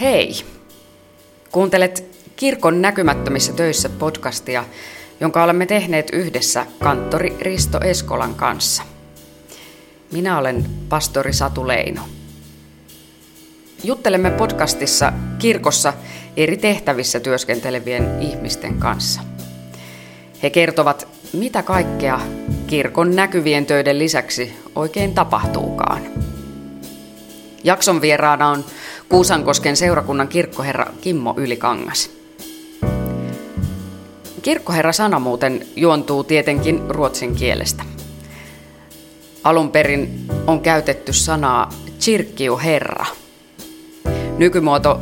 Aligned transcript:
Hei! 0.00 0.34
Kuuntelet 1.52 2.04
Kirkon 2.36 2.82
näkymättömissä 2.82 3.52
töissä 3.52 3.88
podcastia, 3.88 4.64
jonka 5.20 5.44
olemme 5.44 5.66
tehneet 5.66 6.10
yhdessä 6.12 6.66
kanttori 6.82 7.36
Risto 7.40 7.80
Eskolan 7.80 8.34
kanssa. 8.34 8.82
Minä 10.12 10.38
olen 10.38 10.66
pastori 10.88 11.32
Satu 11.32 11.66
Leino. 11.68 12.02
Juttelemme 13.84 14.30
podcastissa 14.30 15.12
kirkossa 15.38 15.92
eri 16.36 16.56
tehtävissä 16.56 17.20
työskentelevien 17.20 18.18
ihmisten 18.20 18.74
kanssa. 18.74 19.20
He 20.42 20.50
kertovat, 20.50 21.08
mitä 21.32 21.62
kaikkea 21.62 22.20
kirkon 22.66 23.16
näkyvien 23.16 23.66
töiden 23.66 23.98
lisäksi 23.98 24.56
oikein 24.74 25.14
tapahtuukaan. 25.14 26.02
Jakson 27.64 28.00
vieraana 28.00 28.48
on 28.48 28.64
Kuusankosken 29.08 29.76
seurakunnan 29.76 30.28
kirkkoherra 30.28 30.86
Kimmo 31.00 31.34
Ylikangas. 31.36 32.10
Kirkkoherra-sana 34.42 35.18
muuten 35.18 35.66
juontuu 35.76 36.24
tietenkin 36.24 36.80
ruotsin 36.88 37.34
kielestä. 37.34 37.82
Alun 39.44 39.70
perin 39.70 40.26
on 40.46 40.60
käytetty 40.60 41.12
sanaa 41.12 41.70
herra. 42.56 43.06
Nykymuoto 44.38 45.00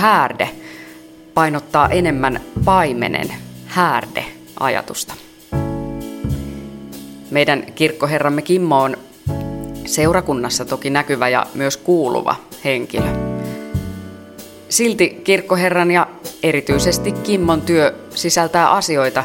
härde 0.00 0.48
painottaa 1.34 1.88
enemmän 1.88 2.40
paimenen 2.64 3.34
härde-ajatusta. 3.66 5.14
Meidän 7.30 7.62
kirkkoherramme 7.74 8.42
Kimmo 8.42 8.82
on 8.82 8.96
seurakunnassa 9.84 10.64
toki 10.64 10.90
näkyvä 10.90 11.28
ja 11.28 11.46
myös 11.54 11.76
kuuluva 11.76 12.36
henkilö. 12.64 13.08
Silti 14.68 15.20
kirkkoherran 15.24 15.90
ja 15.90 16.06
erityisesti 16.42 17.12
Kimmon 17.12 17.62
työ 17.62 17.94
sisältää 18.14 18.70
asioita, 18.70 19.24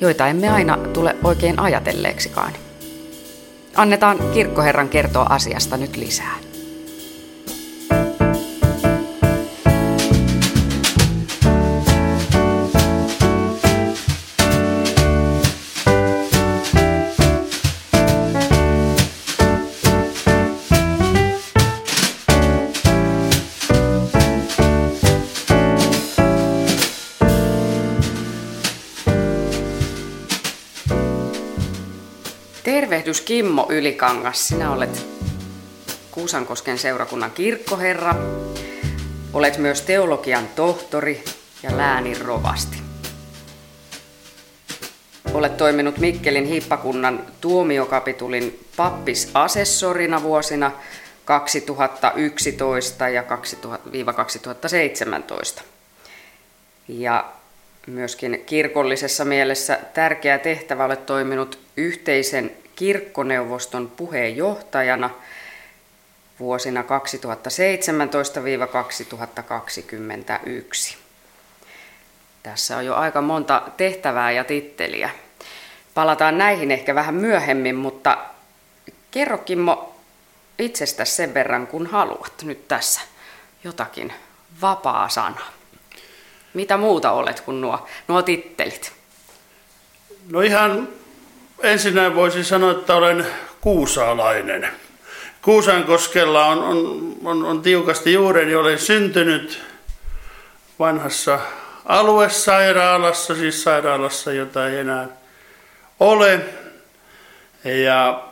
joita 0.00 0.26
emme 0.26 0.48
aina 0.48 0.78
tule 0.92 1.16
oikein 1.24 1.58
ajatelleeksikaan. 1.58 2.52
Annetaan 3.74 4.18
kirkkoherran 4.34 4.88
kertoa 4.88 5.26
asiasta 5.28 5.76
nyt 5.76 5.96
lisää. 5.96 6.49
Tervehdys 33.10 33.26
Kimmo 33.26 33.66
Ylikangas. 33.70 34.48
Sinä 34.48 34.72
olet 34.72 35.06
Kuusankosken 36.10 36.78
seurakunnan 36.78 37.30
kirkkoherra. 37.30 38.14
Olet 39.32 39.58
myös 39.58 39.82
teologian 39.82 40.48
tohtori 40.48 41.24
ja 41.62 41.76
läänin 41.76 42.20
rovasti. 42.20 42.76
Olet 45.34 45.56
toiminut 45.56 45.98
Mikkelin 45.98 46.44
hiippakunnan 46.44 47.26
tuomiokapitulin 47.40 48.66
pappisasessorina 48.76 50.22
vuosina 50.22 50.72
2011 51.24 53.08
ja 53.08 53.22
2017. 53.22 55.62
Ja 56.88 57.32
myöskin 57.86 58.42
kirkollisessa 58.46 59.24
mielessä 59.24 59.78
tärkeä 59.94 60.38
tehtävä 60.38 60.84
olet 60.84 61.06
toiminut 61.06 61.58
yhteisen 61.76 62.59
kirkkoneuvoston 62.80 63.88
puheenjohtajana 63.88 65.10
vuosina 66.38 66.82
2017-2021. 66.82 66.84
Tässä 72.42 72.76
on 72.76 72.86
jo 72.86 72.94
aika 72.94 73.20
monta 73.20 73.62
tehtävää 73.76 74.30
ja 74.30 74.44
titteliä. 74.44 75.10
Palataan 75.94 76.38
näihin 76.38 76.70
ehkä 76.70 76.94
vähän 76.94 77.14
myöhemmin, 77.14 77.76
mutta 77.76 78.18
kerro 79.10 79.38
Kimmo 79.38 79.96
itsestä 80.58 81.04
sen 81.04 81.34
verran, 81.34 81.66
kun 81.66 81.86
haluat 81.86 82.42
nyt 82.42 82.68
tässä 82.68 83.00
jotakin 83.64 84.12
vapaa 84.60 85.08
sana. 85.08 85.40
Mitä 86.54 86.76
muuta 86.76 87.12
olet 87.12 87.40
kuin 87.40 87.60
nuo, 87.60 87.86
nuo 88.08 88.22
tittelit? 88.22 88.92
No 90.30 90.40
ihan 90.40 90.99
ensinnä 91.62 92.14
voisin 92.14 92.44
sanoa, 92.44 92.70
että 92.70 92.94
olen 92.94 93.26
kuusaalainen. 93.60 94.68
Kuusankoskella 95.42 96.46
on, 96.46 96.58
on, 96.58 97.14
on, 97.24 97.44
on 97.44 97.62
tiukasti 97.62 98.12
juureni. 98.12 98.54
Olen 98.54 98.78
syntynyt 98.78 99.62
vanhassa 100.78 101.40
aluesairaalassa, 101.84 103.34
siis 103.34 103.62
sairaalassa, 103.62 104.32
jota 104.32 104.68
ei 104.68 104.78
enää 104.78 105.08
ole. 106.00 106.40
Ja 107.64 108.22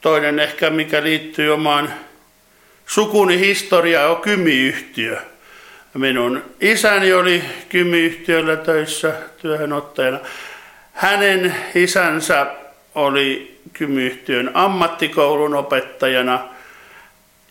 toinen 0.00 0.38
ehkä, 0.38 0.70
mikä 0.70 1.02
liittyy 1.02 1.50
omaan 1.50 1.94
sukuni 2.86 3.38
historiaan, 3.38 4.10
on 4.10 4.20
kymiyhtiö. 4.20 5.20
Minun 5.94 6.42
isäni 6.60 7.12
oli 7.12 7.42
kymiyhtiöllä 7.68 8.56
töissä 8.56 9.12
työhönottajana. 9.42 10.18
Hänen 11.02 11.54
isänsä 11.74 12.46
oli 12.94 13.60
kymyhtiön 13.72 14.50
ammattikoulun 14.54 15.54
opettajana 15.54 16.48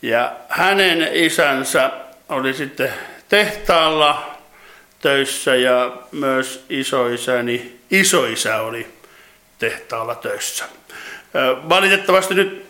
ja 0.02 0.32
hänen 0.48 1.08
isänsä 1.12 1.90
oli 2.28 2.54
sitten 2.54 2.92
tehtaalla 3.28 4.36
töissä 5.00 5.54
ja 5.54 5.92
myös 6.12 6.64
isoisäni 6.68 7.76
isoisä 7.90 8.60
oli 8.60 8.86
tehtaalla 9.58 10.14
töissä. 10.14 10.64
Valitettavasti 11.68 12.34
nyt 12.34 12.66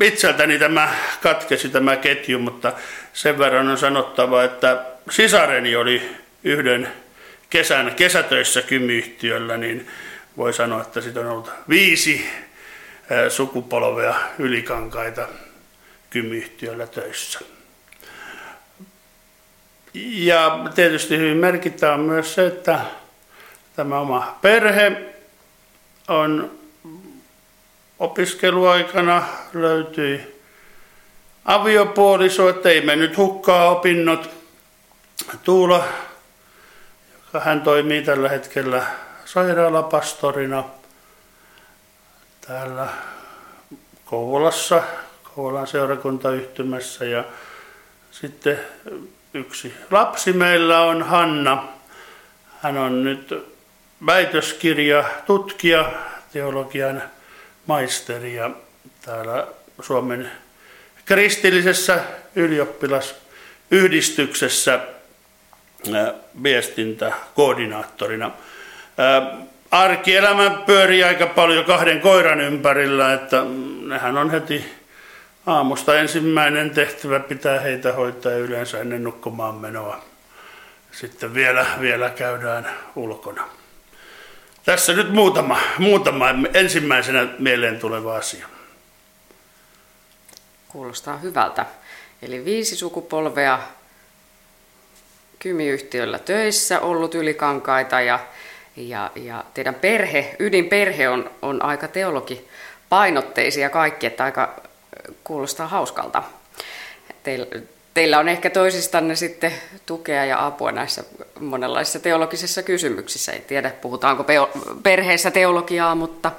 itseltäni 0.00 0.58
tämä 0.58 0.94
katkesi 1.22 1.68
tämä 1.68 1.96
ketju, 1.96 2.38
mutta 2.38 2.72
sen 3.12 3.38
verran 3.38 3.68
on 3.68 3.78
sanottava, 3.78 4.44
että 4.44 4.84
sisareni 5.10 5.76
oli 5.76 6.16
yhden 6.44 6.88
kesän, 7.50 7.94
kesätöissä 7.94 8.62
kymyyhtiöllä, 8.62 9.56
niin 9.56 9.88
voi 10.36 10.52
sanoa, 10.52 10.82
että 10.82 11.00
sitä 11.00 11.20
on 11.20 11.26
ollut 11.26 11.50
viisi 11.68 12.30
sukupolvea 13.28 14.14
ylikankaita 14.38 15.28
kymyyhtiöllä 16.10 16.86
töissä. 16.86 17.40
Ja 19.94 20.60
tietysti 20.74 21.18
hyvin 21.18 21.36
merkittävä 21.36 21.94
on 21.94 22.00
myös 22.00 22.34
se, 22.34 22.46
että 22.46 22.80
tämä 23.76 23.98
oma 23.98 24.38
perhe 24.42 24.92
on 26.08 26.58
opiskeluaikana 27.98 29.22
löytyi 29.54 30.40
aviopuoliso, 31.44 32.48
että 32.48 32.68
ei 32.68 32.80
mennyt 32.80 33.16
hukkaa 33.16 33.70
opinnot. 33.70 34.30
Tuula 35.44 35.88
hän 37.38 37.60
toimii 37.60 38.02
tällä 38.02 38.28
hetkellä 38.28 38.86
sairaalapastorina 39.24 40.64
täällä 42.46 42.88
Kouvolassa, 44.04 44.82
Kouvolan 45.34 45.66
seurakuntayhtymässä 45.66 47.04
ja 47.04 47.24
sitten 48.10 48.60
yksi 49.34 49.74
lapsi 49.90 50.32
meillä 50.32 50.80
on 50.80 51.02
Hanna. 51.02 51.68
Hän 52.62 52.76
on 52.76 53.04
nyt 53.04 53.34
väitöskirja, 54.06 55.04
tutkija, 55.26 55.92
teologian 56.32 57.02
maisteri 57.66 58.34
ja 58.34 58.50
täällä 59.04 59.46
Suomen 59.80 60.30
kristillisessä 61.04 62.00
ylioppilasyhdistyksessä 62.34 64.80
viestintäkoordinaattorina. 66.42 68.30
Arkielämä 69.70 70.50
pyörii 70.50 71.04
aika 71.04 71.26
paljon 71.26 71.64
kahden 71.64 72.00
koiran 72.00 72.40
ympärillä, 72.40 73.12
että 73.12 73.44
nehän 73.86 74.18
on 74.18 74.30
heti 74.30 74.64
aamusta 75.46 75.98
ensimmäinen 75.98 76.70
tehtävä 76.70 77.20
pitää 77.20 77.60
heitä 77.60 77.92
hoitaa 77.92 78.32
yleensä 78.32 78.80
ennen 78.80 79.04
nukkumaan 79.04 79.54
menoa. 79.54 80.04
Sitten 80.92 81.34
vielä, 81.34 81.66
vielä 81.80 82.10
käydään 82.10 82.70
ulkona. 82.96 83.48
Tässä 84.64 84.92
nyt 84.92 85.12
muutama, 85.12 85.60
muutama 85.78 86.26
ensimmäisenä 86.54 87.26
mieleen 87.38 87.78
tuleva 87.78 88.16
asia. 88.16 88.46
Kuulostaa 90.68 91.16
hyvältä. 91.16 91.66
Eli 92.22 92.44
viisi 92.44 92.76
sukupolvea 92.76 93.60
kymiyhtiöllä 95.40 96.18
töissä, 96.18 96.80
ollut 96.80 97.14
ylikankaita 97.14 98.00
ja, 98.00 98.18
ja, 98.76 99.10
ja 99.16 99.44
teidän 99.54 99.74
perhe, 99.74 100.36
ydinperhe 100.38 101.08
on, 101.08 101.30
on 101.42 101.62
aika 101.62 101.88
teologi 101.88 102.48
painotteisia 102.88 103.70
kaikki, 103.70 104.06
että 104.06 104.24
aika 104.24 104.60
kuulostaa 105.24 105.68
hauskalta. 105.68 106.22
Teillä, 107.22 107.46
teillä 107.94 108.18
on 108.18 108.28
ehkä 108.28 108.50
toisistanne 108.50 109.16
sitten 109.16 109.52
tukea 109.86 110.24
ja 110.24 110.46
apua 110.46 110.72
näissä 110.72 111.04
monenlaisissa 111.40 111.98
teologisissa 111.98 112.62
kysymyksissä. 112.62 113.32
En 113.32 113.42
tiedä, 113.42 113.70
puhutaanko 113.70 114.24
perheessä 114.82 115.30
teologiaa, 115.30 115.94
mutta, 115.94 116.32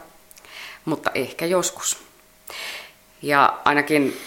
mutta 0.86 1.12
ehkä 1.16 1.46
joskus. 1.46 2.04
Ja 3.22 3.60
ainakin 3.66 4.18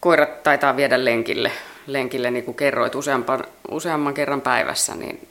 koirat 0.00 0.42
taitaa 0.42 0.76
viedä 0.76 1.04
lenkille, 1.04 1.52
lenkille 1.86 2.30
niin 2.30 2.44
kuin 2.44 2.54
kerroit, 2.54 2.94
useamman, 2.94 3.44
useamman 3.70 4.14
kerran 4.14 4.40
päivässä, 4.40 4.94
niin, 4.94 5.28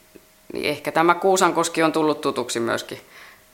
niin 0.53 0.65
ehkä 0.65 0.91
tämä 0.91 1.15
Kuusankoski 1.15 1.83
on 1.83 1.91
tullut 1.91 2.21
tutuksi 2.21 2.59
myöskin, 2.59 3.01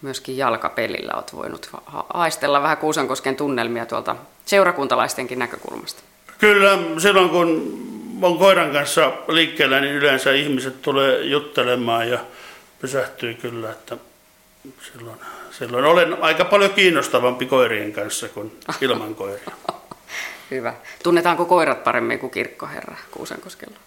myöskin 0.01 0.37
jalkapelillä. 0.37 1.13
Olet 1.13 1.35
voinut 1.35 1.69
haistella 2.13 2.61
vähän 2.61 2.77
Kuusankosken 2.77 3.35
tunnelmia 3.35 3.85
tuolta 3.85 4.15
seurakuntalaistenkin 4.45 5.39
näkökulmasta. 5.39 6.01
Kyllä, 6.37 6.79
silloin 6.97 7.29
kun 7.29 7.77
on 8.21 8.37
koiran 8.37 8.71
kanssa 8.71 9.13
liikkeellä, 9.27 9.79
niin 9.79 9.95
yleensä 9.95 10.33
ihmiset 10.33 10.81
tulee 10.81 11.21
juttelemaan 11.21 12.09
ja 12.09 12.19
pysähtyy 12.79 13.33
kyllä, 13.33 13.71
että 13.71 13.97
silloin, 14.93 15.19
silloin 15.51 15.85
olen 15.85 16.23
aika 16.23 16.45
paljon 16.45 16.71
kiinnostavampi 16.71 17.45
koirien 17.45 17.93
kanssa 17.93 18.29
kuin 18.29 18.59
ilman 18.81 19.15
koiria. 19.15 19.51
Hyvä. 20.51 20.73
Tunnetaanko 21.03 21.45
koirat 21.45 21.83
paremmin 21.83 22.19
kuin 22.19 22.29
kirkkoherra 22.29 22.95
Kuusankoskella? 23.11 23.77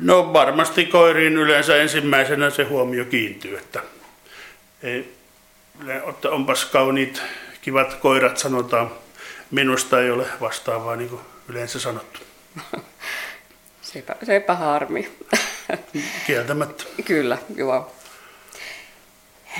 No 0.00 0.32
varmasti 0.32 0.86
koiriin 0.86 1.36
yleensä 1.36 1.76
ensimmäisenä 1.76 2.50
se 2.50 2.64
huomio 2.64 3.04
kiintyy, 3.04 3.58
että 3.58 3.82
ei, 4.82 5.14
onpas 6.30 6.64
kauniit, 6.64 7.22
kivat 7.62 7.94
koirat 7.94 8.38
sanotaan. 8.38 8.90
Minusta 9.50 10.00
ei 10.00 10.10
ole 10.10 10.26
vastaavaa 10.40 10.96
niin 10.96 11.10
kuin 11.10 11.22
yleensä 11.48 11.80
sanottu. 11.80 12.20
sepä, 13.82 14.16
sepä 14.22 14.54
harmi. 14.54 15.12
Kieltämättä. 16.26 16.84
Kyllä, 17.04 17.38
joo. 17.54 17.92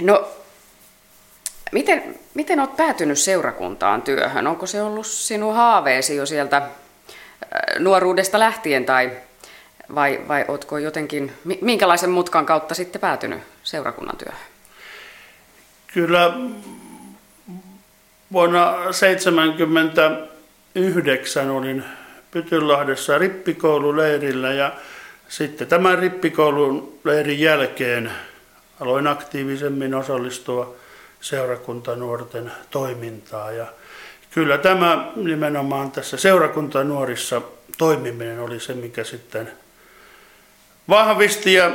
No, 0.00 0.32
miten, 1.72 2.18
miten 2.34 2.60
olet 2.60 2.76
päätynyt 2.76 3.18
seurakuntaan 3.18 4.02
työhön? 4.02 4.46
Onko 4.46 4.66
se 4.66 4.82
ollut 4.82 5.06
sinun 5.06 5.54
haaveesi 5.54 6.16
jo 6.16 6.26
sieltä 6.26 6.56
äh, 6.56 6.70
nuoruudesta 7.78 8.38
lähtien 8.38 8.84
tai 8.84 9.10
vai, 9.94 10.20
vai 10.28 10.44
oletko 10.48 10.78
jotenkin, 10.78 11.32
minkälaisen 11.60 12.10
mutkan 12.10 12.46
kautta 12.46 12.74
sitten 12.74 13.00
päätynyt 13.00 13.40
seurakunnan 13.62 14.16
työhön? 14.16 14.40
Kyllä 15.86 16.34
vuonna 18.32 18.72
1979 18.72 21.50
olin 21.50 21.84
Pytynlahdessa 22.30 23.18
rippikoululeirillä 23.18 24.52
ja 24.52 24.72
sitten 25.28 25.66
tämän 25.66 25.98
rippikoulun 25.98 26.98
leirin 27.04 27.40
jälkeen 27.40 28.10
aloin 28.80 29.06
aktiivisemmin 29.06 29.94
osallistua 29.94 30.74
seurakuntanuorten 31.20 32.52
toimintaa. 32.70 33.50
Ja 33.50 33.66
kyllä 34.30 34.58
tämä 34.58 35.12
nimenomaan 35.16 35.90
tässä 35.90 36.16
seurakuntanuorissa 36.16 37.42
toimiminen 37.78 38.40
oli 38.40 38.60
se, 38.60 38.74
mikä 38.74 39.04
sitten 39.04 39.50
vahvisti 40.88 41.54
ja 41.54 41.70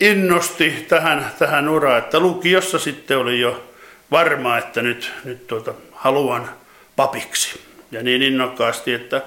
innosti 0.00 0.86
tähän, 0.88 1.30
tähän 1.38 1.68
uraan, 1.68 1.98
että 1.98 2.20
lukiossa 2.20 2.78
sitten 2.78 3.18
oli 3.18 3.40
jo 3.40 3.64
varma, 4.10 4.58
että 4.58 4.82
nyt, 4.82 5.12
nyt 5.24 5.46
tuota, 5.46 5.74
haluan 5.92 6.50
papiksi. 6.96 7.60
Ja 7.90 8.02
niin 8.02 8.22
innokkaasti, 8.22 8.92
että 8.92 9.22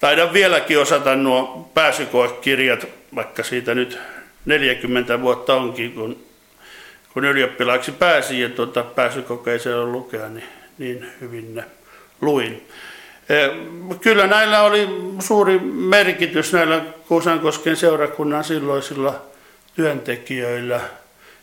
taidan 0.00 0.32
vieläkin 0.32 0.78
osata 0.78 1.16
nuo 1.16 1.70
pääsykoekirjat, 1.74 2.86
vaikka 3.14 3.42
siitä 3.42 3.74
nyt 3.74 3.98
40 4.44 5.20
vuotta 5.20 5.54
onkin, 5.54 5.92
kun, 5.92 6.24
kun 7.18 7.24
ylioppilaaksi 7.24 7.92
pääsin 7.92 8.40
ja 8.40 8.48
tuota, 8.48 8.82
pääsykokeeseen 8.82 9.92
lukea, 9.92 10.28
niin, 10.28 10.44
niin 10.78 11.06
hyvin 11.20 11.54
ne 11.54 11.64
luin. 12.20 12.68
E, 13.28 13.34
kyllä 14.00 14.26
näillä 14.26 14.62
oli 14.62 14.88
suuri 15.18 15.58
merkitys 15.58 16.52
näillä 16.52 16.82
Kuusankosken 17.08 17.76
seurakunnan 17.76 18.44
silloisilla 18.44 19.22
työntekijöillä. 19.76 20.80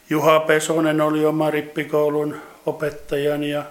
Juha 0.10 0.39
Pesonen 0.39 1.01
oli 1.01 1.25
oma 1.25 1.51
rippikoulun 1.51 2.36
opettajani 2.66 3.50
ja 3.50 3.63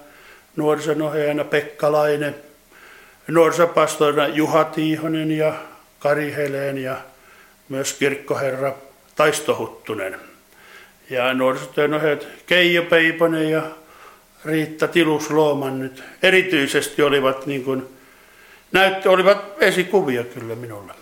nuorisonohjaajana 0.56 1.44
Pekka 1.44 1.92
Laine, 1.92 2.34
nuorisopastorina 3.28 4.26
Juha 4.26 4.64
Tiihonen 4.64 5.30
ja 5.30 5.54
Kari 5.98 6.32
Heleen 6.36 6.78
ja 6.78 6.96
myös 7.68 7.92
kirkkoherra 7.92 8.74
Taistohuttunen. 9.16 10.33
Ja 11.10 11.34
nuorisotyönohjaajat 11.34 12.26
Keijo 12.46 12.82
Peiponen 12.82 13.50
ja 13.50 13.62
Riitta 14.44 14.88
Tiluslooman 14.88 15.78
nyt 15.78 16.04
erityisesti 16.22 17.02
olivat, 17.02 17.46
niin 17.46 17.64
kuin, 17.64 17.86
näyttö, 18.72 19.10
olivat 19.10 19.44
esikuvia 19.60 20.24
kyllä 20.24 20.54
minulle. 20.54 20.94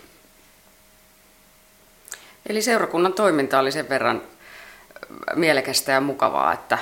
Eli 2.49 2.61
seurakunnan 2.61 3.13
toiminta 3.13 3.59
oli 3.59 3.71
sen 3.71 3.89
verran 3.89 4.21
mielekästä 5.35 5.91
ja 5.91 6.01
mukavaa, 6.01 6.53
että, 6.53 6.77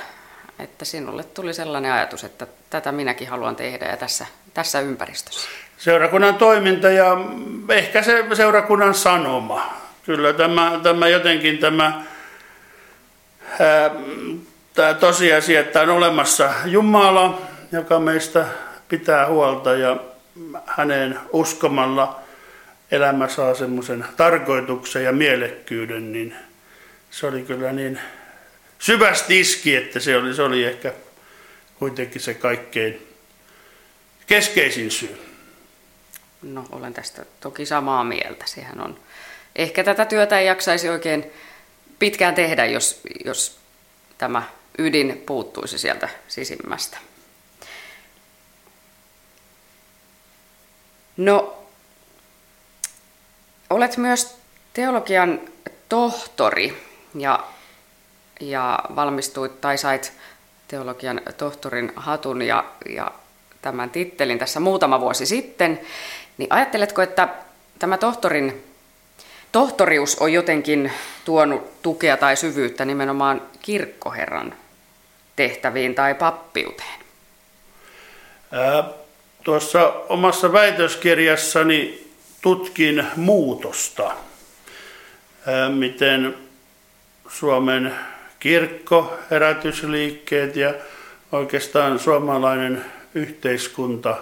että 0.60 0.86
sinulle 0.86 1.24
tuli 1.24 1.54
sellainen 1.54 1.92
ajatus, 1.92 2.24
että 2.24 2.48
tätä 2.70 2.92
minäkin 2.92 3.28
haluan 3.28 3.56
tehdä 3.56 3.86
ja 3.86 3.98
tässä, 3.98 4.26
tässä 4.54 4.80
ympäristössä. 4.80 5.50
Seurakunnan 5.78 6.36
toiminta 6.36 6.90
ja 6.90 7.18
ehkä 7.70 8.04
se 8.04 8.26
seurakunnan 8.34 8.94
sanoma. 8.94 9.74
Kyllä 10.06 10.34
tämä, 10.34 10.80
tämä 10.84 11.08
jotenkin 11.08 11.58
tämä, 11.58 12.04
tämä 14.74 14.94
tosiasia, 14.94 15.60
että 15.60 15.82
on 15.82 15.90
olemassa 15.90 16.54
Jumala, 16.66 17.42
joka 17.72 18.00
meistä 18.00 18.46
pitää 18.90 19.28
huolta 19.28 19.74
ja 19.74 19.98
hänen 20.66 21.20
uskomalla 21.34 22.20
elämä 22.92 23.28
saa 23.28 23.54
semmoisen 23.54 24.06
tarkoituksen 24.18 25.04
ja 25.04 25.12
mielekkyyden, 25.12 26.12
niin 26.12 26.36
se 27.12 27.28
oli 27.28 27.42
kyllä 27.42 27.72
niin 27.72 28.00
syvästi 28.80 29.40
iski, 29.40 29.76
että 29.76 30.00
se 30.00 30.18
oli, 30.18 30.34
se 30.34 30.42
oli 30.42 30.64
ehkä 30.64 30.94
kuitenkin 31.80 32.22
se 32.22 32.34
kaikkein 32.34 33.08
keskeisin 34.28 34.92
syy. 34.92 35.22
No, 36.42 36.66
olen 36.72 36.94
tästä 36.94 37.26
toki 37.40 37.66
samaa 37.66 38.04
mieltä. 38.04 38.46
Sehän 38.48 38.82
on, 38.82 39.00
ehkä 39.56 39.84
tätä 39.84 40.06
työtä 40.06 40.40
ei 40.40 40.48
jaksaisi 40.48 40.90
oikein 40.90 41.32
pitkään 42.02 42.36
tehdä, 42.36 42.66
jos, 42.66 43.02
jos 43.26 43.60
tämä 44.18 44.44
ydin 44.78 45.24
puuttuisi 45.26 45.78
sieltä 45.78 46.10
sisimmästä. 46.28 46.98
No, 51.18 51.58
olet 53.70 53.98
myös 53.98 54.38
teologian 54.74 55.40
tohtori 55.90 56.84
ja, 57.16 57.44
ja 58.40 58.80
valmistuit 58.96 59.62
tai 59.62 59.78
sait 59.78 60.14
teologian 60.68 61.22
tohtorin 61.38 61.94
hatun 61.96 62.42
ja, 62.42 62.72
ja 62.90 63.12
tämän 63.62 63.90
tittelin 63.90 64.40
tässä 64.40 64.60
muutama 64.60 65.00
vuosi 65.00 65.26
sitten, 65.26 65.80
niin 66.38 66.54
ajatteletko, 66.54 67.02
että 67.02 67.30
tämä 67.80 67.98
tohtorin, 67.98 68.71
tohtorius 69.52 70.18
on 70.20 70.34
jotenkin 70.34 70.92
tuonut 71.26 71.82
tukea 71.82 72.18
tai 72.18 72.36
syvyyttä 72.36 72.86
nimenomaan 72.86 73.42
kirkkoherran 73.62 74.54
tehtäviin 75.36 75.96
tai 75.96 76.16
pappiuteen? 76.16 77.02
Ää, 78.52 78.84
tuossa 79.44 79.94
omassa 80.10 80.54
väitöskirjassani 80.54 82.08
tutkin 82.42 83.06
muutosta, 83.16 84.12
ää, 85.48 85.70
miten 85.70 86.38
Suomen 87.30 87.96
kirkko, 88.40 89.14
herätysliikkeet 89.32 90.56
ja 90.56 90.74
oikeastaan 91.32 92.00
suomalainen 92.00 92.86
yhteiskunta 93.16 94.18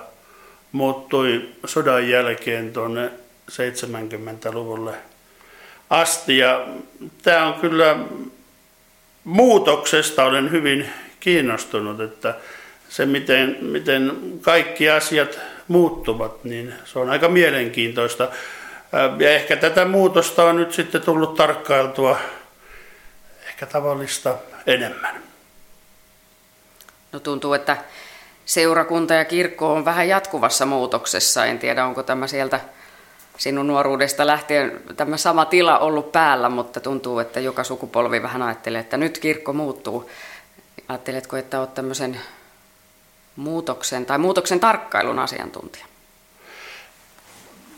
muuttui 0.71 1.49
sodan 1.65 2.09
jälkeen 2.09 2.73
tuonne 2.73 3.11
70-luvulle 3.51 5.08
asti. 5.89 6.37
Ja 6.37 6.67
tämä 7.23 7.47
on 7.47 7.53
kyllä 7.53 7.97
muutoksesta 9.23 10.23
olen 10.23 10.51
hyvin 10.51 10.89
kiinnostunut, 11.19 11.99
että 11.99 12.35
se 12.89 13.05
miten, 13.05 13.57
miten 13.61 14.11
kaikki 14.41 14.89
asiat 14.89 15.39
muuttuvat, 15.67 16.43
niin 16.43 16.73
se 16.85 16.99
on 16.99 17.09
aika 17.09 17.27
mielenkiintoista. 17.27 18.27
Ja 19.19 19.31
ehkä 19.31 19.55
tätä 19.55 19.85
muutosta 19.85 20.43
on 20.43 20.55
nyt 20.55 20.73
sitten 20.73 21.01
tullut 21.01 21.35
tarkkailtua 21.35 22.19
ehkä 23.47 23.65
tavallista 23.65 24.35
enemmän. 24.67 25.23
No 27.11 27.19
tuntuu, 27.19 27.53
että 27.53 27.77
seurakunta 28.45 29.13
ja 29.13 29.25
kirkko 29.25 29.73
on 29.73 29.85
vähän 29.85 30.07
jatkuvassa 30.07 30.65
muutoksessa. 30.65 31.45
En 31.45 31.59
tiedä, 31.59 31.85
onko 31.85 32.03
tämä 32.03 32.27
sieltä 32.27 32.59
sinun 33.39 33.67
nuoruudesta 33.67 34.27
lähtien 34.27 34.81
tämä 34.97 35.17
sama 35.17 35.45
tila 35.45 35.79
ollut 35.79 36.11
päällä, 36.11 36.49
mutta 36.49 36.79
tuntuu, 36.79 37.19
että 37.19 37.39
joka 37.39 37.63
sukupolvi 37.63 38.23
vähän 38.23 38.41
ajattelee, 38.41 38.81
että 38.81 38.97
nyt 38.97 39.17
kirkko 39.17 39.53
muuttuu. 39.53 40.09
Ajatteletko, 40.87 41.37
että 41.37 41.59
olet 41.59 41.73
tämmöisen 41.73 42.19
muutoksen 43.35 44.05
tai 44.05 44.17
muutoksen 44.17 44.59
tarkkailun 44.59 45.19
asiantuntija? 45.19 45.85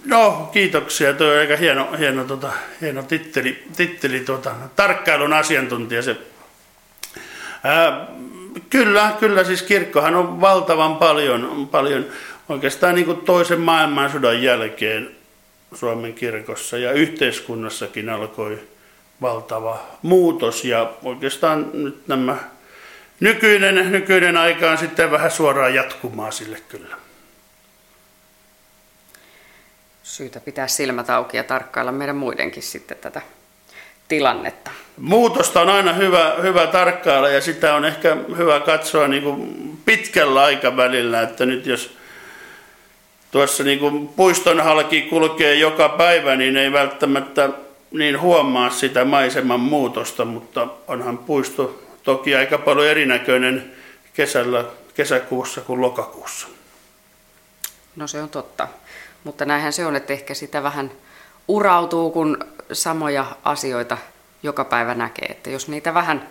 No, 0.06 0.50
kiitoksia. 0.54 1.14
Tuo 1.14 1.28
on 1.28 1.38
aika 1.38 1.58
hieno, 1.58 1.92
hieno, 2.00 2.24
tota, 2.24 2.52
hieno 2.82 3.04
titteli, 3.04 3.64
titteli 3.78 4.20
tota, 4.20 4.56
tarkkailun 4.76 5.34
asiantuntija. 5.34 6.02
Se. 6.02 6.18
Ää, 7.64 8.08
kyllä, 8.70 9.12
kyllä, 9.20 9.44
siis 9.44 9.64
kirkkohan 9.64 10.16
on 10.16 10.42
valtavan 10.42 10.96
paljon, 10.96 11.68
paljon 11.72 12.06
oikeastaan 12.50 12.96
niin 12.96 13.06
kuin 13.06 13.18
toisen 13.18 13.62
maailmansodan 13.62 14.44
jälkeen 14.44 15.21
Suomen 15.74 16.14
kirkossa 16.14 16.78
ja 16.78 16.92
yhteiskunnassakin 16.92 18.10
alkoi 18.10 18.60
valtava 19.22 19.80
muutos 20.02 20.66
ja 20.66 20.94
oikeastaan 21.04 21.70
nyt 21.74 22.08
nämä 22.08 22.38
nykyinen, 23.20 23.92
nykyinen 23.92 24.38
aika 24.38 24.72
on 24.72 24.78
sitten 24.78 25.12
vähän 25.12 25.32
suoraan 25.32 25.76
jatkumaa 25.76 26.32
sille 26.32 26.58
kyllä. 26.70 26.96
Syytä 30.04 30.40
pitää 30.40 30.68
silmät 30.68 31.10
auki 31.10 31.38
ja 31.38 31.44
tarkkailla 31.44 31.92
meidän 31.92 32.16
muidenkin 32.16 32.64
sitten 32.64 32.98
tätä 32.98 33.22
tilannetta. 34.08 34.72
Muutosta 34.98 35.62
on 35.62 35.70
aina 35.70 35.94
hyvä, 35.94 36.36
hyvä 36.42 36.68
tarkkailla 36.68 37.30
ja 37.30 37.42
sitä 37.42 37.76
on 37.76 37.86
ehkä 37.86 38.18
hyvä 38.38 38.60
katsoa 38.60 39.08
niin 39.08 39.24
kuin 39.24 39.78
pitkällä 39.86 40.44
aikavälillä, 40.44 41.22
että 41.22 41.46
nyt 41.46 41.66
jos 41.66 41.98
tuossa 43.32 43.64
niin 43.64 43.80
kuin 43.80 44.08
puiston 44.08 44.60
halki 44.64 45.02
kulkee 45.02 45.56
joka 45.56 45.90
päivä, 45.90 46.36
niin 46.36 46.58
ei 46.58 46.72
välttämättä 46.72 47.50
niin 47.92 48.22
huomaa 48.22 48.70
sitä 48.70 49.06
maiseman 49.06 49.60
muutosta, 49.60 50.26
mutta 50.26 50.68
onhan 50.88 51.18
puisto 51.18 51.80
toki 52.04 52.36
aika 52.36 52.58
paljon 52.58 52.88
erinäköinen 52.88 53.72
kesällä, 54.14 54.66
kesäkuussa 54.94 55.62
kuin 55.62 55.82
lokakuussa. 55.82 56.48
No 57.96 58.08
se 58.08 58.22
on 58.22 58.30
totta, 58.30 58.68
mutta 59.24 59.46
näinhän 59.46 59.74
se 59.74 59.86
on, 59.86 59.96
että 59.96 60.14
ehkä 60.14 60.34
sitä 60.34 60.64
vähän 60.64 60.92
urautuu, 61.48 62.12
kun 62.12 62.38
samoja 62.74 63.26
asioita 63.44 63.98
joka 64.44 64.66
päivä 64.66 64.96
näkee. 64.96 65.26
Että 65.26 65.50
jos 65.50 65.68
niitä 65.68 65.94
vähän 65.94 66.28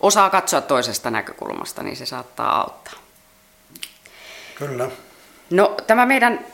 osaa 0.00 0.30
katsoa 0.30 0.60
toisesta 0.60 1.10
näkökulmasta, 1.10 1.82
niin 1.82 1.96
se 1.96 2.06
saattaa 2.06 2.60
auttaa. 2.60 2.94
Kyllä. 4.54 4.88
No 5.50 5.76
tämä 5.86 6.06
meidän 6.06 6.46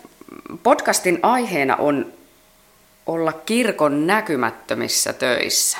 podcastin 0.63 1.19
aiheena 1.23 1.77
on 1.77 2.13
olla 3.07 3.33
kirkon 3.33 4.07
näkymättömissä 4.07 5.13
töissä. 5.13 5.79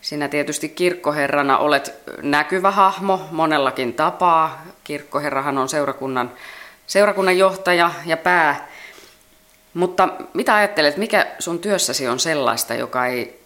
Sinä 0.00 0.28
tietysti 0.28 0.68
kirkkoherrana 0.68 1.58
olet 1.58 1.94
näkyvä 2.22 2.70
hahmo 2.70 3.28
monellakin 3.30 3.94
tapaa. 3.94 4.64
Kirkkoherrahan 4.84 5.58
on 5.58 5.68
seurakunnan, 5.68 6.32
seurakunnan 6.86 7.38
johtaja 7.38 7.90
ja 8.06 8.16
pää. 8.16 8.68
Mutta 9.74 10.08
mitä 10.34 10.54
ajattelet, 10.54 10.96
mikä 10.96 11.26
sun 11.38 11.58
työssäsi 11.58 12.08
on 12.08 12.20
sellaista, 12.20 12.74
joka 12.74 13.06
ei 13.06 13.40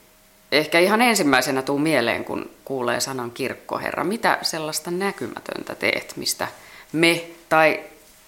ehkä 0.52 0.78
ihan 0.78 1.02
ensimmäisenä 1.02 1.62
tuu 1.62 1.78
mieleen, 1.78 2.24
kun 2.24 2.50
kuulee 2.64 3.00
sanan 3.00 3.30
kirkkoherra? 3.30 4.04
Mitä 4.04 4.38
sellaista 4.42 4.90
näkymätöntä 4.90 5.74
teet, 5.74 6.12
mistä 6.16 6.48
me 6.92 7.24
tai 7.48 7.80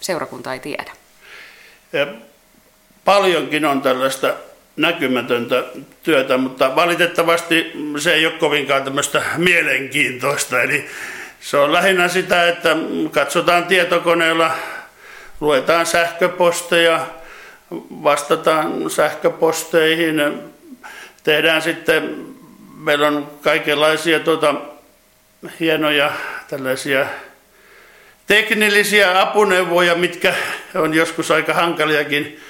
seurakunta 0.03 0.53
ei 0.53 0.61
tiedä? 0.61 0.93
Ja 1.93 2.07
paljonkin 3.05 3.65
on 3.65 3.83
tällaista 3.83 4.35
näkymätöntä 4.77 5.65
työtä, 6.03 6.37
mutta 6.37 6.77
valitettavasti 6.77 7.73
se 7.99 8.15
ei 8.15 8.27
ole 8.27 8.35
kovinkaan 8.35 8.85
tämmöistä 8.85 9.23
mielenkiintoista. 9.37 10.63
Eli 10.63 10.87
se 11.41 11.57
on 11.57 11.73
lähinnä 11.73 12.09
sitä, 12.09 12.49
että 12.49 12.77
katsotaan 13.11 13.65
tietokoneella, 13.65 14.51
luetaan 15.41 15.87
sähköposteja, 15.87 17.07
vastataan 18.03 18.91
sähköposteihin, 18.91 20.23
tehdään 21.23 21.63
sitten, 21.63 22.27
meillä 22.77 23.07
on 23.09 23.31
kaikenlaisia 23.43 24.21
tuota, 24.21 24.55
hienoja 25.61 26.13
tällaisia 26.49 27.07
teknillisiä 28.33 29.21
apuneuvoja, 29.21 29.95
mitkä 29.95 30.35
on 30.75 30.95
joskus 30.95 31.31
aika 31.31 31.55
hankaliakin 31.55 32.41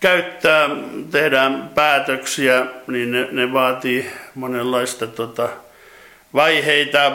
käyttää, 0.00 0.70
tehdään 1.10 1.70
päätöksiä, 1.74 2.66
niin 2.86 3.10
ne, 3.10 3.28
ne 3.30 3.52
vaatii 3.52 4.10
monenlaista 4.34 5.06
tota, 5.06 5.48
vaiheita. 6.34 7.12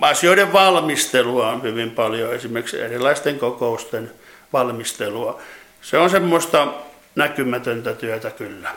Asioiden 0.00 0.52
valmistelua 0.52 1.48
on 1.48 1.62
hyvin 1.62 1.90
paljon, 1.90 2.34
esimerkiksi 2.34 2.80
erilaisten 2.80 3.38
kokousten 3.38 4.10
valmistelua. 4.52 5.40
Se 5.82 5.98
on 5.98 6.10
semmoista 6.10 6.68
näkymätöntä 7.14 7.94
työtä 7.94 8.30
kyllä. 8.30 8.70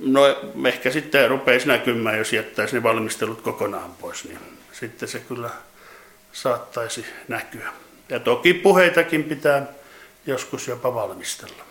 No 0.00 0.20
ehkä 0.66 0.90
sitten 0.90 1.30
rupeisi 1.30 1.68
näkymään, 1.68 2.18
jos 2.18 2.32
jättäisi 2.32 2.74
ne 2.74 2.82
valmistelut 2.82 3.40
kokonaan 3.40 3.90
pois, 4.00 4.24
niin 4.24 4.38
sitten 4.72 5.08
se 5.08 5.18
kyllä 5.18 5.50
saattaisi 6.42 7.06
näkyä. 7.28 7.72
Ja 8.08 8.20
toki 8.20 8.54
puheitakin 8.54 9.24
pitää 9.24 9.66
joskus 10.26 10.68
jopa 10.68 10.94
valmistella. 10.94 11.64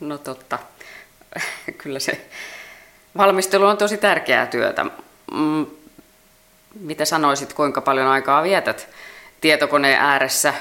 No 0.00 0.18
totta. 0.18 0.58
Kyllä 1.78 1.98
se 1.98 2.28
valmistelu 3.16 3.66
on 3.66 3.76
tosi 3.76 3.96
tärkeää 3.96 4.46
työtä. 4.46 4.86
Mm, 5.32 5.66
mitä 6.80 7.04
sanoisit, 7.04 7.52
kuinka 7.52 7.80
paljon 7.80 8.06
aikaa 8.06 8.42
vietät 8.42 8.88
tietokoneen 9.40 10.00
ääressä 10.00 10.54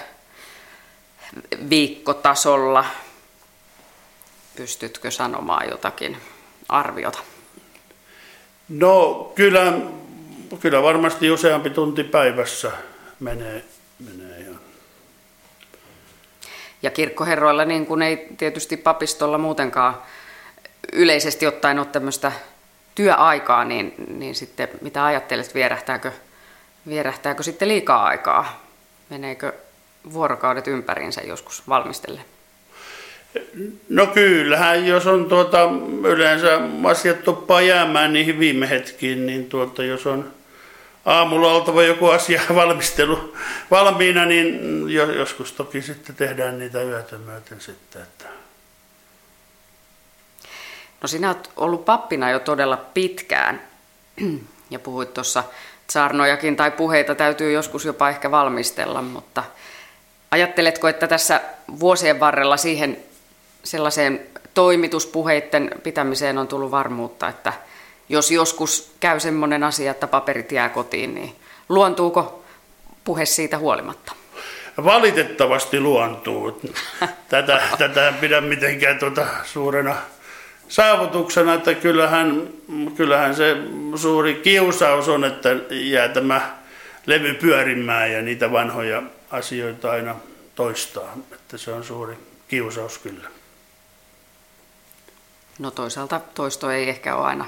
viikkotasolla? 1.70 2.86
Pystytkö 4.56 5.12
sanomaan 5.12 5.70
jotakin 5.70 6.18
arviota? 6.70 7.20
No 8.70 9.14
kyllä 9.36 9.74
kyllä 10.60 10.84
varmasti 10.84 11.32
useampi 11.32 11.70
tunti 11.70 12.04
päivässä 12.04 12.72
menee, 13.20 13.64
menee 14.00 14.40
ja 14.40 14.56
Ja 16.82 16.92
kirkkoherroilla 16.92 17.66
niin 17.66 17.86
kuin 17.86 18.02
ei 18.02 18.28
tietysti 18.38 18.78
papistolla 18.78 19.38
muutenkaan 19.38 20.02
yleisesti 20.94 21.48
ottaen 21.48 21.80
ole 21.80 21.86
tämmöistä 21.86 22.32
työaikaa, 22.96 23.66
niin, 23.66 23.94
niin 24.08 24.36
sitten 24.36 24.68
mitä 24.82 25.06
ajattelet, 25.06 25.56
vierähtääkö, 25.56 26.12
vierähtääkö 26.88 27.44
sitten 27.44 27.68
liikaa 27.68 28.06
aikaa? 28.06 28.66
Meneekö 29.10 29.54
vuorokaudet 30.14 30.68
ympäriinsä 30.68 31.22
joskus 31.22 31.68
valmistelle? 31.70 32.22
No 33.90 34.08
kyllähän, 34.08 34.88
jos 34.88 35.08
on 35.08 35.26
tuota, 35.26 35.70
yleensä 36.04 36.60
asiat 36.84 37.24
tuppaa 37.24 37.62
jäämään 37.62 38.14
niihin 38.14 38.40
viime 38.40 38.70
hetkiin, 38.70 39.26
niin 39.26 39.50
tuota, 39.50 39.84
jos 39.84 40.08
on 40.08 40.32
aamulla 41.06 41.52
oltava 41.52 41.84
joku 41.84 42.08
asia 42.08 42.42
valmistelu 42.56 43.36
valmiina, 43.72 44.26
niin 44.26 44.60
joskus 45.18 45.52
toki 45.52 45.82
sitten 45.82 46.16
tehdään 46.16 46.60
niitä 46.60 46.84
yötä 46.84 47.18
myöten 47.18 47.62
sitten. 47.62 48.02
Että. 48.02 48.26
No 51.02 51.08
sinä 51.08 51.30
olet 51.30 51.50
ollut 51.56 51.86
pappina 51.86 52.30
jo 52.30 52.40
todella 52.40 52.78
pitkään 52.78 53.62
ja 54.70 54.80
puhuit 54.80 55.14
tuossa 55.14 55.44
saarnojakin 55.90 56.56
tai 56.56 56.72
puheita 56.72 57.16
täytyy 57.16 57.52
joskus 57.52 57.86
jopa 57.86 58.10
ehkä 58.10 58.32
valmistella, 58.32 59.02
mutta 59.02 59.44
ajatteletko, 60.32 60.88
että 60.88 61.08
tässä 61.08 61.42
vuosien 61.80 62.20
varrella 62.20 62.58
siihen 62.58 62.98
sellaiseen 63.66 64.22
toimituspuheiden 64.54 65.72
pitämiseen 65.84 66.38
on 66.38 66.48
tullut 66.48 66.72
varmuutta, 66.72 67.28
että 67.28 67.54
jos 68.10 68.32
joskus 68.32 68.96
käy 69.00 69.20
semmoinen 69.20 69.64
asia, 69.64 69.92
että 69.92 70.08
paperit 70.08 70.52
jää 70.52 70.70
kotiin, 70.70 71.16
niin 71.16 71.36
luontuuko 71.70 72.44
puhe 73.04 73.26
siitä 73.26 73.58
huolimatta? 73.58 74.12
Valitettavasti 74.84 75.80
luontuu. 75.80 76.62
Tätä, 77.30 77.62
tätä 77.78 78.08
en 78.08 78.14
pidä 78.14 78.42
mitenkään 78.42 79.00
tuota 79.00 79.28
suurena 79.44 79.96
saavutuksena, 80.68 81.54
että 81.54 81.74
kyllähän, 81.74 82.48
kyllähän 82.96 83.36
se 83.36 83.56
suuri 83.96 84.36
kiusaus 84.36 85.08
on, 85.08 85.24
että 85.24 85.50
jää 85.70 86.08
tämä 86.08 86.58
levy 87.06 87.34
pyörimään 87.34 88.12
ja 88.12 88.22
niitä 88.22 88.52
vanhoja 88.52 89.04
asioita 89.32 89.92
aina 89.92 90.16
toistaa. 90.56 91.18
Että 91.32 91.58
se 91.58 91.72
on 91.72 91.84
suuri 91.84 92.18
kiusaus 92.48 92.98
kyllä. 92.98 93.35
No 95.60 95.72
toisaalta 95.72 96.22
toisto 96.34 96.72
ei 96.72 96.90
ehkä 96.90 97.16
ole 97.16 97.26
aina 97.26 97.46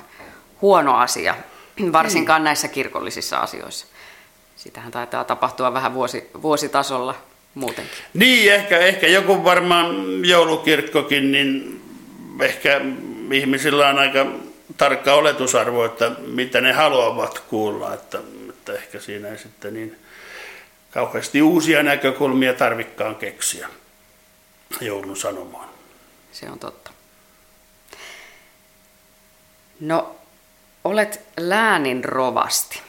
huono 0.62 0.98
asia, 0.98 1.36
varsinkaan 1.92 2.44
näissä 2.44 2.68
kirkollisissa 2.68 3.38
asioissa. 3.38 3.86
Sitähän 4.56 4.92
taitaa 4.92 5.24
tapahtua 5.24 5.74
vähän 5.74 5.94
vuosi, 5.94 6.30
vuositasolla 6.42 7.16
muutenkin. 7.54 7.98
Niin, 8.14 8.54
ehkä, 8.54 8.78
ehkä 8.78 9.08
joku 9.08 9.44
varmaan 9.44 9.96
joulukirkkokin, 10.26 11.32
niin 11.32 11.82
ehkä 12.42 12.82
ihmisillä 13.32 13.88
on 13.90 14.00
aika 14.00 14.26
tarkka 14.78 15.14
oletusarvo, 15.14 15.86
että 15.86 16.12
mitä 16.28 16.62
ne 16.62 16.74
haluavat 16.74 17.40
kuulla, 17.40 17.94
että, 17.94 18.20
että 18.50 18.74
ehkä 18.74 19.00
siinä 19.00 19.28
ei 19.28 19.38
sitten 19.38 19.74
niin 19.74 19.96
kauheasti 20.92 21.42
uusia 21.42 21.84
näkökulmia 21.84 22.54
tarvikkaan 22.54 23.16
keksiä 23.16 23.70
joulun 24.82 25.18
sanomaan. 25.18 25.70
Se 26.32 26.50
on 26.50 26.60
totta. 26.60 26.97
No, 29.80 30.16
olet 30.84 31.22
läänin 31.38 32.04
rovasti. 32.04 32.82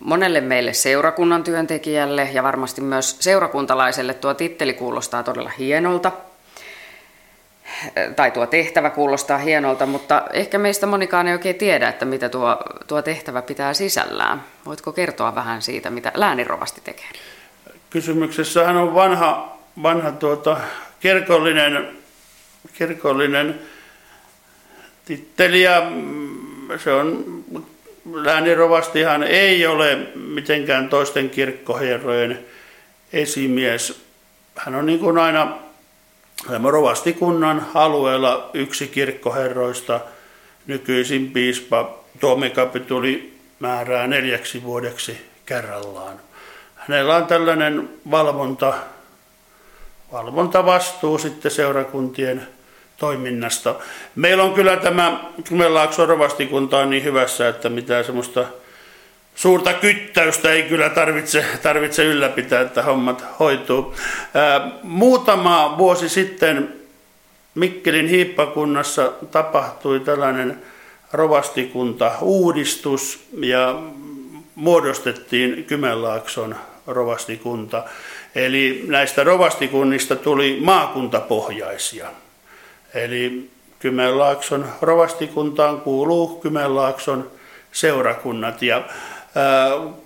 Monelle 0.00 0.40
meille 0.40 0.72
seurakunnan 0.72 1.44
työntekijälle 1.44 2.28
ja 2.32 2.42
varmasti 2.42 2.80
myös 2.80 3.16
seurakuntalaiselle 3.20 4.14
tuo 4.14 4.34
titteli 4.34 4.74
kuulostaa 4.74 5.22
todella 5.22 5.50
hienolta. 5.58 6.12
Tai 8.16 8.30
tuo 8.30 8.46
tehtävä 8.46 8.90
kuulostaa 8.90 9.38
hienolta, 9.38 9.86
mutta 9.86 10.22
ehkä 10.32 10.58
meistä 10.58 10.86
monikaan 10.86 11.26
ei 11.28 11.32
oikein 11.32 11.56
tiedä, 11.56 11.88
että 11.88 12.04
mitä 12.04 12.28
tuo, 12.28 12.56
tuo 12.86 13.02
tehtävä 13.02 13.42
pitää 13.42 13.74
sisällään. 13.74 14.42
Voitko 14.66 14.92
kertoa 14.92 15.34
vähän 15.34 15.62
siitä, 15.62 15.90
mitä 15.90 16.12
läänirovasti 16.14 16.80
tekee? 16.84 17.08
Kysymyksessähän 17.90 18.76
on 18.76 18.94
vanha, 18.94 19.58
vanha 19.82 20.12
tuota, 20.12 20.56
kirkollinen, 21.00 21.96
kirkollinen 22.72 23.60
titteli 25.06 25.62
ja 25.62 25.90
mm, 25.90 26.78
se 26.84 26.92
on 26.92 27.24
läänirovastihan 28.14 29.22
ei 29.22 29.66
ole 29.66 29.98
mitenkään 30.14 30.88
toisten 30.88 31.30
kirkkoherrojen 31.30 32.46
esimies. 33.12 34.00
Hän 34.56 34.74
on 34.74 34.86
niin 34.86 34.98
kuin 34.98 35.18
aina 35.18 35.58
rovastikunnan 36.64 37.66
alueella 37.74 38.50
yksi 38.54 38.88
kirkkoherroista, 38.88 40.00
nykyisin 40.66 41.30
piispa 41.30 41.98
Tuomikapituli 42.20 43.38
määrää 43.58 44.06
neljäksi 44.06 44.62
vuodeksi 44.62 45.20
kerrallaan. 45.46 46.20
Hänellä 46.74 47.16
on 47.16 47.26
tällainen 47.26 47.88
valvonta, 48.10 48.74
valvontavastuu 50.12 51.18
sitten 51.18 51.50
seurakuntien 51.50 52.48
toiminnasta. 52.96 53.74
Meillä 54.14 54.42
on 54.42 54.54
kyllä 54.54 54.76
tämä 54.76 55.20
Kymenlaakson 55.48 56.08
rovastikunta 56.08 56.78
on 56.78 56.90
niin 56.90 57.04
hyvässä, 57.04 57.48
että 57.48 57.68
mitään 57.68 58.04
semmoista 58.04 58.44
suurta 59.34 59.72
kyttäystä 59.72 60.52
ei 60.52 60.62
kyllä 60.62 60.90
tarvitse, 60.90 61.44
tarvitse 61.62 62.04
ylläpitää, 62.04 62.60
että 62.60 62.82
hommat 62.82 63.24
hoituu. 63.40 63.94
Ää, 64.34 64.70
muutama 64.82 65.74
vuosi 65.78 66.08
sitten 66.08 66.76
Mikkelin 67.54 68.08
hiippakunnassa 68.08 69.12
tapahtui 69.30 70.00
tällainen 70.00 70.62
rovastikunta 71.12 72.12
uudistus 72.20 73.26
ja 73.40 73.82
muodostettiin 74.54 75.64
Kymenlaakson 75.64 76.56
rovastikunta. 76.86 77.84
Eli 78.34 78.84
näistä 78.86 79.24
rovastikunnista 79.24 80.16
tuli 80.16 80.58
maakuntapohjaisia. 80.60 82.06
Eli 82.96 83.50
Kymenlaakson 83.78 84.68
rovastikuntaan 84.82 85.80
kuuluu 85.80 86.40
Kymenlaakson 86.40 87.30
seurakunnat. 87.72 88.62
Ja 88.62 88.76
ää, 88.76 88.84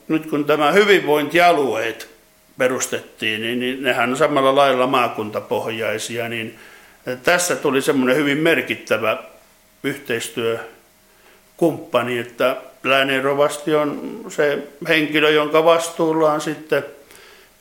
nyt 0.09 0.27
kun 0.27 0.45
tämä 0.45 0.73
hyvinvointialueet 0.73 2.11
perustettiin, 2.59 3.41
niin, 3.41 3.61
niin 3.61 3.83
nehän 3.83 4.11
on 4.11 4.17
samalla 4.17 4.55
lailla 4.55 4.87
maakuntapohjaisia, 4.87 6.29
niin 6.29 6.59
tässä 7.23 7.57
tuli 7.57 7.83
semmoinen 7.83 8.17
hyvin 8.17 8.39
merkittävä 8.39 9.19
yhteistyökumppani, 9.83 12.19
että 12.19 12.57
rovasti 13.23 13.75
on 13.75 14.21
se 14.29 14.59
henkilö, 14.89 15.31
jonka 15.31 15.65
vastuulla 15.65 16.33
on 16.33 16.41
sitten 16.41 16.85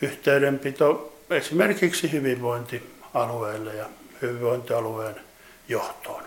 yhteydenpito 0.01 1.13
esimerkiksi 1.29 2.11
hyvinvointialueelle 2.11 3.75
ja 3.75 3.85
hyvinvointialueen 4.21 5.28
johtoon. 5.69 6.23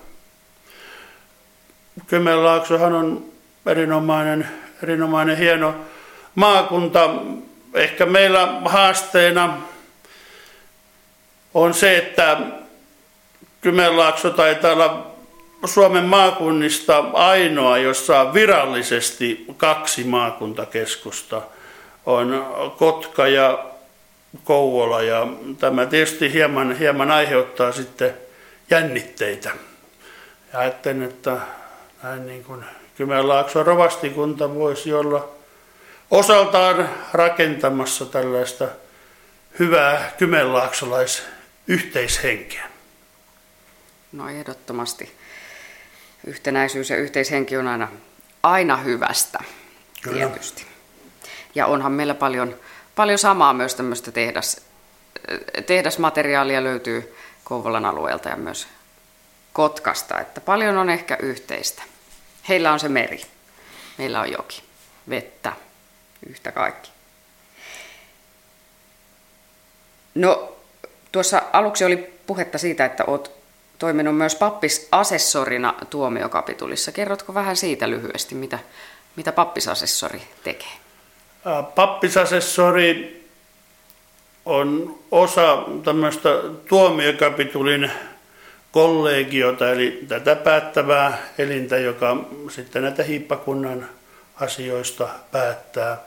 Kymenlaaksohan 2.07 2.93
on 2.93 3.25
erinomainen, 3.67 4.49
erinomainen 4.83 5.37
hieno 5.37 5.75
maakunta. 6.35 7.11
Ehkä 7.75 8.07
meillä 8.07 8.61
haasteena 8.65 9.59
on 11.55 11.75
se, 11.75 11.97
että 11.99 12.39
Kymenlaakso 13.61 14.31
taitaa 14.31 14.73
olla 14.73 15.13
Suomen 15.65 16.05
maakunnista 16.05 16.99
ainoa, 17.13 17.79
jossa 17.79 18.21
on 18.21 18.35
virallisesti 18.35 19.45
kaksi 19.57 20.05
maakuntakeskusta. 20.05 21.43
On 22.07 22.47
Kotka 22.79 23.29
ja 23.29 23.65
Kouvola 24.45 25.03
ja 25.03 25.27
tämä 25.59 25.87
tietysti 25.87 26.33
hieman, 26.33 26.77
hieman 26.77 27.11
aiheuttaa 27.11 27.73
sitten 27.73 28.15
jännitteitä. 28.71 29.51
Ja 30.53 30.59
ajattelen, 30.59 31.03
että 31.03 31.37
näin 32.03 32.27
niin 32.27 32.45
kuin 32.45 32.65
Kymenlaakson 32.97 33.67
rovastikunta 33.67 34.55
voisi 34.55 34.93
olla 34.93 35.29
osaltaan 36.11 36.89
rakentamassa 37.13 38.07
tällaista 38.07 38.69
hyvää 39.59 40.13
kymenlaaksolaisyhteishenkeä. 40.19 42.65
No 44.13 44.29
ehdottomasti. 44.29 45.13
Yhtenäisyys 46.27 46.91
ja 46.91 46.97
yhteishenki 46.97 47.57
on 47.57 47.69
aina, 47.69 47.89
aina 48.43 48.77
hyvästä, 48.77 49.39
Kyllä. 50.03 50.17
tietysti. 50.17 50.67
Ja 51.55 51.67
onhan 51.67 51.93
meillä 51.93 52.15
paljon 52.15 52.57
paljon 52.97 53.19
samaa 53.19 53.55
myös 53.55 53.75
tämmöistä 53.75 54.13
tehdas, 54.13 54.61
tehdasmateriaalia 55.67 56.65
löytyy 56.65 57.15
Kouvolan 57.45 57.85
alueelta 57.85 58.29
ja 58.29 58.37
myös 58.37 58.67
Kotkasta, 59.53 60.21
että 60.21 60.41
paljon 60.41 60.77
on 60.77 60.91
ehkä 60.91 61.17
yhteistä. 61.23 61.83
Heillä 62.49 62.73
on 62.73 62.81
se 62.81 62.89
meri, 62.89 63.23
meillä 63.99 64.21
on 64.21 64.33
joki, 64.33 64.63
vettä, 65.09 65.53
yhtä 66.29 66.53
kaikki. 66.53 66.91
No, 70.15 70.57
tuossa 71.13 71.43
aluksi 71.53 71.85
oli 71.85 71.97
puhetta 72.27 72.59
siitä, 72.59 72.85
että 72.85 73.05
olet 73.07 73.31
toiminut 73.79 74.17
myös 74.17 74.35
pappisasessorina 74.35 75.75
tuomiokapitulissa. 75.91 76.93
Kerrotko 76.93 77.35
vähän 77.35 77.57
siitä 77.57 77.91
lyhyesti, 77.91 78.35
mitä, 78.35 78.59
mitä 79.17 79.33
pappisasessori 79.33 80.23
tekee? 80.45 80.73
Pappisasessori 81.75 83.22
on 84.45 84.99
osa 85.11 85.63
tämmöistä 85.85 86.29
tuomiokapitulin 86.69 87.91
kollegiota, 88.73 89.71
eli 89.71 90.05
tätä 90.09 90.37
päättävää 90.37 91.19
elintä, 91.39 91.79
joka 91.79 92.17
sitten 92.49 92.83
näitä 92.83 93.03
hiippakunnan 93.03 93.89
asioista 94.41 95.09
päättää, 95.33 95.99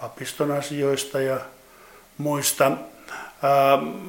papiston 0.00 0.50
asioista 0.50 1.20
ja 1.20 1.40
muista. 2.18 2.72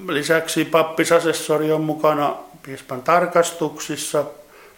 Lisäksi 0.08 0.66
pappisasessori 0.66 1.72
on 1.72 1.82
mukana 1.82 2.36
piispan 2.64 3.04
tarkastuksissa, 3.04 4.26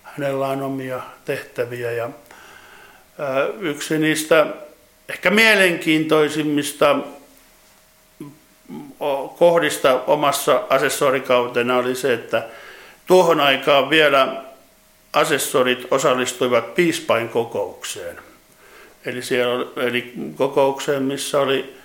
hänellä 0.04 0.48
on 0.48 0.62
omia 0.62 1.02
tehtäviä 1.26 1.92
ja 1.92 2.10
yksi 3.60 3.98
niistä 3.98 4.48
ehkä 5.10 5.32
mielenkiintoisimmista 5.32 6.96
kohdista 9.40 10.02
omassa 10.08 10.64
asessorikautena 10.70 11.78
oli 11.78 11.96
se, 11.96 12.14
että 12.14 12.48
tuohon 13.08 13.40
aikaan 13.40 13.90
vielä 13.90 14.44
asessorit 15.14 15.88
osallistuivat 15.92 16.76
piispain 16.76 17.30
kokoukseen. 17.30 18.18
Eli, 19.06 19.22
siellä, 19.22 19.66
eli 19.76 20.14
kokoukseen, 20.36 21.04
missä 21.04 21.40
oli 21.40 21.78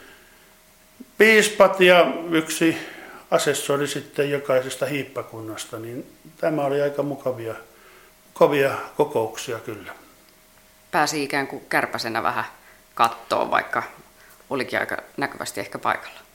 piispat 1.18 1.80
ja 1.80 2.06
yksi 2.30 2.76
asessori 3.30 3.86
sitten 3.86 4.30
jokaisesta 4.30 4.86
hiippakunnasta, 4.86 5.78
niin 5.78 6.12
tämä 6.36 6.62
oli 6.62 6.82
aika 6.82 7.02
mukavia, 7.02 7.54
mukavia 8.26 8.74
kokouksia 8.96 9.58
kyllä. 9.58 9.92
Pääsi 10.90 11.24
ikään 11.24 11.46
kuin 11.46 11.62
kärpäsenä 11.68 12.22
vähän 12.22 12.44
kattoon, 12.94 13.50
vaikka 13.50 13.82
olikin 14.50 14.80
aika 14.80 14.96
näkyvästi 15.16 15.60
ehkä 15.60 15.78
paikalla. 15.78 16.29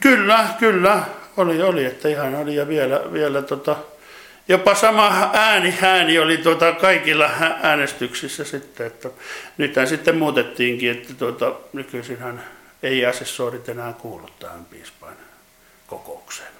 Kyllä, 0.00 0.48
kyllä. 0.58 1.02
Oli, 1.36 1.62
oli, 1.62 1.84
että 1.84 2.08
ihan 2.08 2.34
oli 2.34 2.56
ja 2.56 2.68
vielä, 2.68 3.12
vielä 3.12 3.42
tota, 3.42 3.76
jopa 4.48 4.74
sama 4.74 5.30
ääni, 5.32 5.74
ääni 5.82 6.18
oli 6.18 6.36
tuota 6.36 6.72
kaikilla 6.72 7.30
äänestyksissä 7.62 8.44
sitten, 8.44 8.86
että 8.86 9.10
nythän 9.58 9.86
sitten 9.86 10.16
muutettiinkin, 10.16 10.90
että 10.90 11.14
tuota, 11.14 11.52
nykyisinhän 11.72 12.44
ei 12.82 13.06
asessorit 13.06 13.68
enää 13.68 13.92
kuulu 13.92 14.28
tähän 14.38 14.64
piispain 14.64 15.16
kokoukseen. 15.86 16.52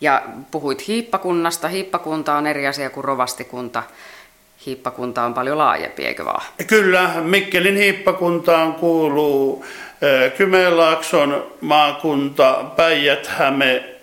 Ja 0.00 0.22
puhuit 0.50 0.88
hiippakunnasta. 0.88 1.68
Hiippakunta 1.68 2.36
on 2.36 2.46
eri 2.46 2.66
asia 2.66 2.90
kuin 2.90 3.04
rovastikunta. 3.04 3.82
Hiippakunta 4.66 5.22
on 5.22 5.34
paljon 5.34 5.58
laajempi, 5.58 6.04
eikö 6.06 6.24
vaan? 6.24 6.46
Kyllä, 6.66 7.08
Mikkelin 7.08 7.76
hiippakuntaan 7.76 8.74
kuuluu 8.74 9.64
Kymenlaakson 10.36 11.56
maakunta, 11.60 12.64
Päijät-Häme, 12.76 13.96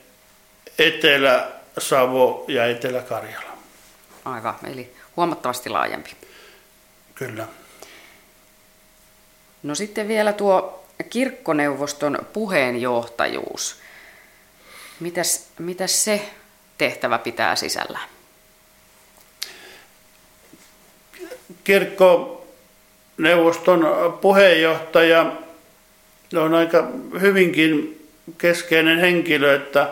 Etelä-Savo 0.79 2.45
ja 2.47 2.65
Etelä-Karjala. 2.65 3.57
Aivan, 4.25 4.55
eli 4.71 4.93
huomattavasti 5.17 5.69
laajempi. 5.69 6.11
Kyllä. 7.15 7.47
No 9.63 9.75
sitten 9.75 10.07
vielä 10.07 10.33
tuo 10.33 10.85
kirkkoneuvoston 11.09 12.19
puheenjohtajuus. 12.33 13.75
Mitäs, 14.99 15.47
mitäs 15.59 16.03
se 16.03 16.29
tehtävä 16.77 17.17
pitää 17.17 17.55
sisällä? 17.55 17.99
Kirkkoneuvoston 21.63 23.87
puheenjohtaja 24.21 25.31
on 26.35 26.53
aika 26.53 26.87
hyvinkin 27.21 27.99
keskeinen 28.37 28.99
henkilö, 28.99 29.55
että 29.55 29.89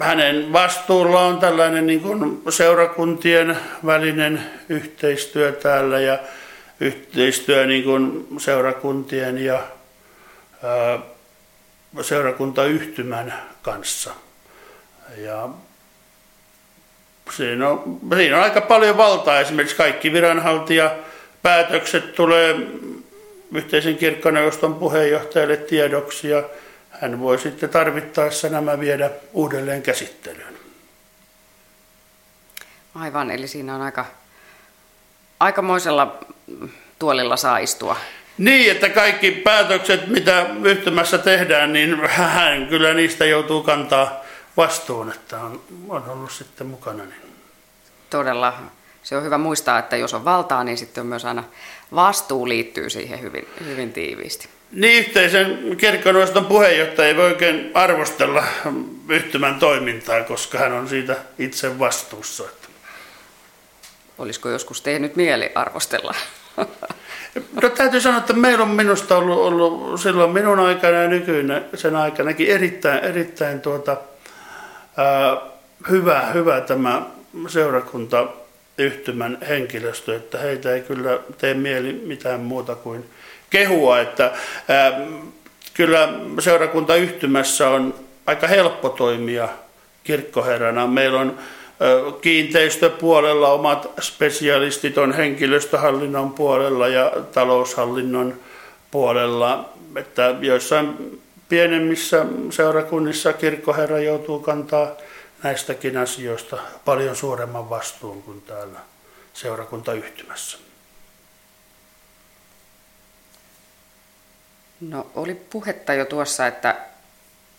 hänen 0.00 0.52
vastuulla 0.52 1.20
on 1.20 1.38
tällainen 1.38 1.86
niin 1.86 2.00
kuin 2.00 2.42
seurakuntien 2.48 3.58
välinen 3.86 4.42
yhteistyö 4.68 5.52
täällä 5.52 6.00
ja 6.00 6.18
yhteistyö 6.80 7.66
niin 7.66 7.84
kuin 7.84 8.26
seurakuntien 8.38 9.44
ja 9.44 9.62
ää, 10.62 10.98
seurakuntayhtymän 12.02 13.34
kanssa. 13.62 14.14
Ja 15.16 15.48
siinä 17.36 17.68
on, 17.68 18.00
siinä 18.16 18.36
on 18.36 18.42
aika 18.42 18.60
paljon 18.60 18.96
valtaa. 18.96 19.40
Esimerkiksi 19.40 19.76
kaikki 19.76 20.12
viranhaltija 20.12 20.94
päätökset 21.42 22.14
tulee 22.14 22.56
yhteisen 23.54 23.96
kirkkoneuvoston 23.96 24.74
puheenjohtajalle 24.74 25.56
tiedoksi 25.56 26.28
ja 26.28 26.42
hän 26.90 27.20
voi 27.20 27.38
sitten 27.38 27.68
tarvittaessa 27.68 28.48
nämä 28.48 28.80
viedä 28.80 29.10
uudelleen 29.32 29.82
käsittelyyn. 29.82 30.54
Aivan, 32.94 33.30
eli 33.30 33.48
siinä 33.48 33.74
on 33.74 33.82
aika, 33.82 34.06
aikamoisella 35.40 36.18
tuolilla 36.98 37.36
saa 37.36 37.58
istua. 37.58 37.96
Niin, 38.38 38.70
että 38.70 38.88
kaikki 38.88 39.30
päätökset, 39.30 40.06
mitä 40.06 40.46
yhtymässä 40.64 41.18
tehdään, 41.18 41.72
niin 41.72 42.08
hän 42.08 42.66
kyllä 42.66 42.94
niistä 42.94 43.24
joutuu 43.24 43.62
kantaa 43.62 44.20
vastuun, 44.56 45.10
että 45.10 45.40
on, 45.40 45.60
on 45.88 46.08
ollut 46.08 46.32
sitten 46.32 46.66
mukana. 46.66 47.04
Niin. 47.04 47.21
Todella. 48.12 48.54
Se 49.02 49.16
on 49.16 49.24
hyvä 49.24 49.38
muistaa, 49.38 49.78
että 49.78 49.96
jos 49.96 50.14
on 50.14 50.24
valtaa, 50.24 50.64
niin 50.64 50.78
sitten 50.78 51.00
on 51.00 51.06
myös 51.06 51.24
aina 51.24 51.44
vastuu 51.94 52.48
liittyy 52.48 52.90
siihen 52.90 53.22
hyvin, 53.22 53.48
hyvin 53.64 53.92
tiiviisti. 53.92 54.48
Niin, 54.72 54.98
yhteisen 54.98 55.76
kirkkoneuvoston 55.76 56.46
puheenjohtaja 56.46 57.08
ei 57.08 57.16
voi 57.16 57.24
oikein 57.24 57.70
arvostella 57.74 58.44
yhtymän 59.08 59.58
toimintaa, 59.58 60.24
koska 60.24 60.58
hän 60.58 60.72
on 60.72 60.88
siitä 60.88 61.16
itse 61.38 61.78
vastuussa. 61.78 62.44
Olisiko 64.18 64.48
joskus 64.48 64.80
tehnyt 64.80 65.16
mieli 65.16 65.52
arvostella? 65.54 66.14
No 67.62 67.68
täytyy 67.68 68.00
sanoa, 68.00 68.18
että 68.18 68.32
meillä 68.32 68.62
on 68.62 68.70
minusta 68.70 69.16
ollut, 69.16 69.38
ollut 69.38 70.00
silloin 70.00 70.30
minun 70.30 70.58
aikana 70.58 70.96
ja 70.96 71.08
nykyinen 71.08 71.64
sen 71.74 71.96
aikanakin 71.96 72.48
erittäin, 72.48 73.04
erittäin 73.04 73.60
tuota, 73.60 73.96
ää, 74.96 75.36
hyvä, 75.90 76.20
hyvä 76.34 76.60
tämä 76.60 77.02
seurakunta 77.48 78.26
yhtymän 78.78 79.38
henkilöstö, 79.48 80.16
että 80.16 80.38
heitä 80.38 80.74
ei 80.74 80.80
kyllä 80.80 81.18
tee 81.38 81.54
mieli 81.54 81.92
mitään 81.92 82.40
muuta 82.40 82.74
kuin 82.74 83.04
kehua, 83.50 84.00
että 84.00 84.32
ää, 84.68 85.00
kyllä 85.74 86.08
seurakuntayhtymässä 86.38 87.68
on 87.68 87.94
aika 88.26 88.46
helppo 88.46 88.88
toimia 88.88 89.48
kirkkoherrana. 90.04 90.86
Meillä 90.86 91.20
on 91.20 91.38
kiinteistöpuolella 92.20 93.52
omat 93.52 93.90
spesialistit 94.00 94.98
on 94.98 95.12
henkilöstöhallinnon 95.12 96.32
puolella 96.32 96.88
ja 96.88 97.12
taloushallinnon 97.32 98.34
puolella, 98.90 99.68
että 99.96 100.34
joissain 100.40 101.20
pienemmissä 101.48 102.26
seurakunnissa 102.50 103.32
kirkkoherra 103.32 103.98
joutuu 103.98 104.38
kantaa 104.38 104.88
näistäkin 105.42 105.96
asioista 105.96 106.58
paljon 106.84 107.16
suuremman 107.16 107.70
vastuun 107.70 108.22
kuin 108.22 108.42
täällä 108.42 108.78
seurakuntayhtymässä. 109.32 110.58
No 114.80 115.06
oli 115.14 115.34
puhetta 115.34 115.94
jo 115.94 116.04
tuossa, 116.04 116.46
että 116.46 116.76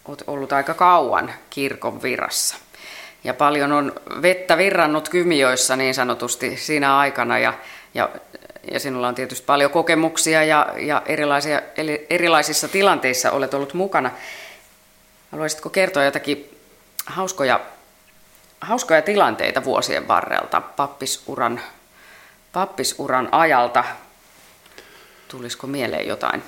olet 0.06 0.24
ollut 0.28 0.54
aika 0.54 0.74
kauan 0.74 1.34
kirkon 1.50 2.02
virassa. 2.02 2.56
Ja 3.24 3.34
paljon 3.34 3.72
on 3.72 3.94
vettä 4.22 4.58
virrannut 4.58 5.10
kymioissa 5.10 5.76
niin 5.76 5.96
sanotusti 5.96 6.58
siinä 6.58 6.98
aikana 6.98 7.40
ja, 7.40 7.54
ja, 7.94 8.10
ja 8.72 8.80
sinulla 8.80 9.08
on 9.08 9.16
tietysti 9.16 9.46
paljon 9.46 9.72
kokemuksia 9.72 10.44
ja, 10.44 10.74
ja 10.78 11.02
erilaisia, 11.06 11.62
erilaisissa 12.10 12.68
tilanteissa 12.68 13.32
olet 13.32 13.54
ollut 13.54 13.74
mukana. 13.74 14.12
Haluaisitko 15.32 15.70
kertoa 15.70 16.04
jotakin 16.04 16.60
hauskoja, 17.06 17.60
hauskoja 18.64 19.02
tilanteita 19.02 19.64
vuosien 19.64 20.08
varrelta 20.08 20.62
pappisuran, 20.62 21.62
pappisuran 22.54 23.30
ajalta? 23.32 23.84
Tulisiko 25.28 25.68
mieleen 25.68 26.08
jotain? 26.08 26.44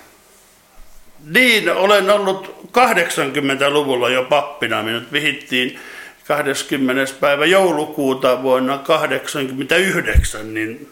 Niin, 1.25 1.69
olen 1.69 2.09
ollut 2.09 2.55
80-luvulla 2.67 4.09
jo 4.09 4.23
pappina. 4.23 4.83
Minut 4.83 5.11
vihittiin 5.11 5.79
20. 6.27 7.13
päivä 7.19 7.45
joulukuuta 7.45 8.41
vuonna 8.41 8.77
1989, 8.77 10.53
niin 10.53 10.89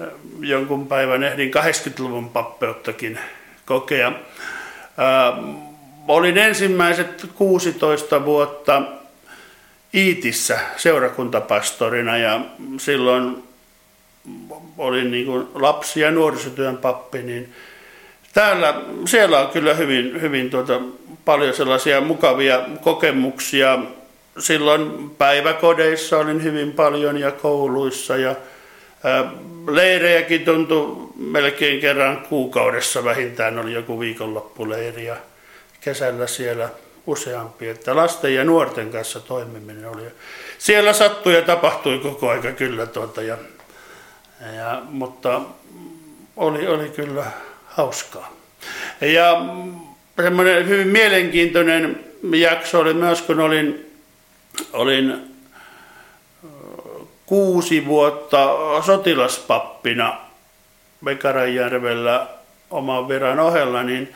äh, 0.00 0.08
jonkun 0.40 0.88
päivän 0.88 1.24
ehdin 1.24 1.50
80-luvun 1.54 2.30
pappeuttakin 2.30 3.18
kokea. 3.66 4.06
Äh, 4.08 4.14
olin 6.08 6.38
ensimmäiset 6.38 7.26
16 7.34 8.24
vuotta 8.24 8.82
Iitissä 9.94 10.58
seurakuntapastorina 10.76 12.16
ja 12.18 12.40
silloin 12.78 13.42
olin 14.78 15.10
niin 15.10 15.26
kuin 15.26 15.48
lapsi- 15.54 16.00
ja 16.00 16.10
nuorisotyön 16.10 16.76
pappi, 16.76 17.22
niin 17.22 17.52
täällä, 18.32 18.74
siellä 19.06 19.40
on 19.40 19.48
kyllä 19.48 19.74
hyvin, 19.74 20.20
hyvin 20.20 20.50
tuota, 20.50 20.80
paljon 21.24 21.54
sellaisia 21.54 22.00
mukavia 22.00 22.60
kokemuksia. 22.80 23.78
Silloin 24.38 25.10
päiväkodeissa 25.10 26.18
olin 26.18 26.42
hyvin 26.42 26.72
paljon 26.72 27.18
ja 27.18 27.32
kouluissa 27.32 28.16
ja 28.16 28.34
leirejäkin 29.70 30.44
tuntui 30.44 31.08
melkein 31.16 31.80
kerran 31.80 32.16
kuukaudessa 32.28 33.04
vähintään 33.04 33.58
oli 33.58 33.72
joku 33.72 34.00
viikonloppuleiri 34.00 35.04
ja 35.04 35.16
kesällä 35.80 36.26
siellä 36.26 36.68
useampi. 37.06 37.68
Että 37.68 37.96
lasten 37.96 38.34
ja 38.34 38.44
nuorten 38.44 38.90
kanssa 38.90 39.20
toimiminen 39.20 39.88
oli. 39.88 40.02
Siellä 40.58 40.92
sattui 40.92 41.34
ja 41.34 41.42
tapahtui 41.42 41.98
koko 41.98 42.30
aika 42.30 42.52
kyllä 42.52 42.86
tuota 42.86 43.22
ja, 43.22 43.38
ja, 44.56 44.82
mutta 44.88 45.40
oli, 46.36 46.66
oli 46.66 46.88
kyllä 46.88 47.24
hauskaa. 47.66 48.32
Ja 49.00 49.42
semmoinen 50.22 50.68
hyvin 50.68 50.88
mielenkiintoinen 50.88 52.04
jakso 52.22 52.80
oli 52.80 52.94
myös, 52.94 53.22
kun 53.22 53.40
olin, 53.40 53.92
olin 54.72 55.36
kuusi 57.26 57.86
vuotta 57.86 58.48
sotilaspappina 58.86 60.20
Vekaranjärvellä 61.04 62.26
oman 62.70 63.08
viran 63.08 63.40
ohella, 63.40 63.82
niin 63.82 64.14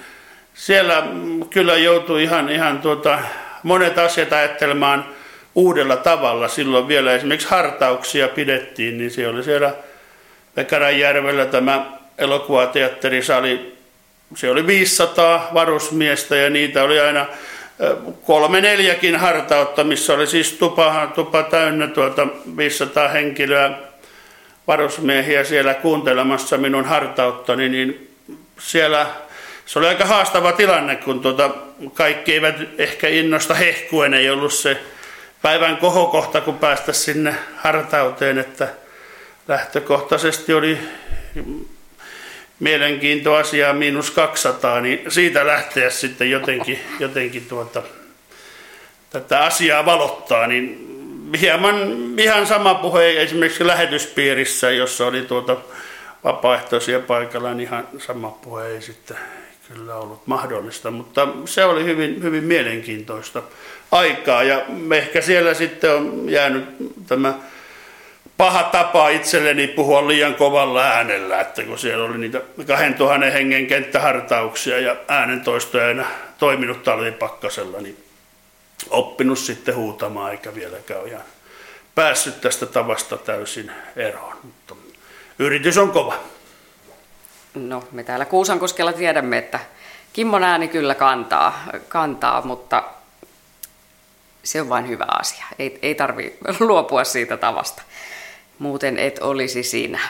siellä 0.60 1.02
kyllä 1.50 1.76
joutui 1.76 2.22
ihan, 2.22 2.48
ihan 2.48 2.78
tuota, 2.78 3.18
monet 3.62 3.98
asiat 3.98 4.32
ajattelemaan 4.32 5.04
uudella 5.54 5.96
tavalla. 5.96 6.48
Silloin 6.48 6.88
vielä 6.88 7.14
esimerkiksi 7.14 7.48
hartauksia 7.48 8.28
pidettiin, 8.28 8.98
niin 8.98 9.10
se 9.10 9.28
oli 9.28 9.44
siellä 9.44 9.74
Vekaranjärvellä 10.56 11.46
tämä 11.46 11.86
elokuvateatterisali, 12.18 13.76
se 14.34 14.50
oli 14.50 14.66
500 14.66 15.50
varusmiestä 15.54 16.36
ja 16.36 16.50
niitä 16.50 16.82
oli 16.82 17.00
aina 17.00 17.26
kolme 18.26 18.60
neljäkin 18.60 19.16
hartautta, 19.16 19.84
missä 19.84 20.14
oli 20.14 20.26
siis 20.26 20.52
tupa, 20.52 21.12
tupa 21.14 21.42
täynnä 21.42 21.86
tuota 21.86 22.26
500 22.56 23.08
henkilöä 23.08 23.70
varusmiehiä 24.66 25.44
siellä 25.44 25.74
kuuntelemassa 25.74 26.58
minun 26.58 26.84
hartauttani, 26.84 27.68
niin 27.68 28.10
siellä 28.58 29.06
se 29.66 29.78
oli 29.78 29.86
aika 29.86 30.04
haastava 30.04 30.52
tilanne, 30.52 30.96
kun 30.96 31.20
tuota, 31.20 31.50
kaikki 31.94 32.32
eivät 32.32 32.56
ehkä 32.78 33.08
innosta 33.08 33.54
hehkuen, 33.54 34.14
ei 34.14 34.30
ollut 34.30 34.52
se 34.52 34.80
päivän 35.42 35.76
kohokohta, 35.76 36.40
kun 36.40 36.58
päästä 36.58 36.92
sinne 36.92 37.34
hartauteen, 37.56 38.38
että 38.38 38.68
lähtökohtaisesti 39.48 40.52
oli 40.54 40.78
mielenkiinto 42.60 43.34
asiaa 43.34 43.72
miinus 43.72 44.10
200, 44.10 44.80
niin 44.80 45.00
siitä 45.08 45.46
lähteä 45.46 45.90
sitten 45.90 46.30
jotenkin, 46.30 46.78
jotenkin 46.98 47.46
tuota, 47.48 47.82
tätä 49.10 49.44
asiaa 49.44 49.86
valottaa, 49.86 50.46
niin 50.46 50.86
hieman 51.40 51.76
ihan 52.18 52.46
sama 52.46 52.74
puhe 52.74 53.22
esimerkiksi 53.22 53.66
lähetyspiirissä, 53.66 54.70
jossa 54.70 55.06
oli 55.06 55.22
tuota 55.22 55.56
vapaaehtoisia 56.24 57.00
paikalla, 57.00 57.54
niin 57.54 57.68
ihan 57.68 57.88
sama 57.98 58.30
puhe 58.30 58.66
ei 58.66 58.82
sitten 58.82 59.16
kyllä 59.74 59.94
ollut 59.94 60.26
mahdollista, 60.26 60.90
mutta 60.90 61.28
se 61.44 61.64
oli 61.64 61.84
hyvin, 61.84 62.22
hyvin 62.22 62.44
mielenkiintoista 62.44 63.42
aikaa 63.90 64.42
ja 64.42 64.62
ehkä 64.96 65.20
siellä 65.20 65.54
sitten 65.54 65.94
on 65.94 66.28
jäänyt 66.28 66.64
tämä 67.06 67.34
paha 68.36 68.62
tapa 68.62 69.08
itselleni 69.08 69.66
puhua 69.66 70.08
liian 70.08 70.34
kovalla 70.34 70.82
äänellä, 70.82 71.40
että 71.40 71.62
kun 71.62 71.78
siellä 71.78 72.04
oli 72.04 72.18
niitä 72.18 72.40
2000 72.66 73.26
hengen 73.26 73.66
kenttähartauksia 73.66 74.80
ja 74.80 74.96
äänentoistoja 75.08 75.86
aina 75.86 76.06
toiminut 76.38 76.82
talvipakkasella, 76.82 77.80
niin 77.80 77.96
oppinut 78.90 79.38
sitten 79.38 79.76
huutamaan 79.76 80.30
eikä 80.30 80.54
vieläkään 80.54 81.06
ihan 81.06 81.22
päässyt 81.94 82.40
tästä 82.40 82.66
tavasta 82.66 83.16
täysin 83.16 83.72
eroon. 83.96 84.36
Mutta 84.42 84.74
yritys 85.38 85.78
on 85.78 85.90
kova. 85.90 86.14
No, 87.54 87.84
me 87.92 88.04
täällä 88.04 88.24
Kuusankoskella 88.24 88.92
tiedämme, 88.92 89.38
että 89.38 89.60
Kimmon 90.12 90.44
ääni 90.44 90.68
kyllä 90.68 90.94
kantaa, 90.94 91.62
kantaa 91.88 92.42
mutta 92.42 92.82
se 94.42 94.60
on 94.60 94.68
vain 94.68 94.88
hyvä 94.88 95.06
asia. 95.20 95.44
Ei, 95.58 95.78
ei 95.82 95.94
tarvi 95.94 96.38
luopua 96.60 97.04
siitä 97.04 97.36
tavasta. 97.36 97.82
Muuten 98.58 98.98
et 98.98 99.18
olisi 99.18 99.62
sinä. 99.62 100.00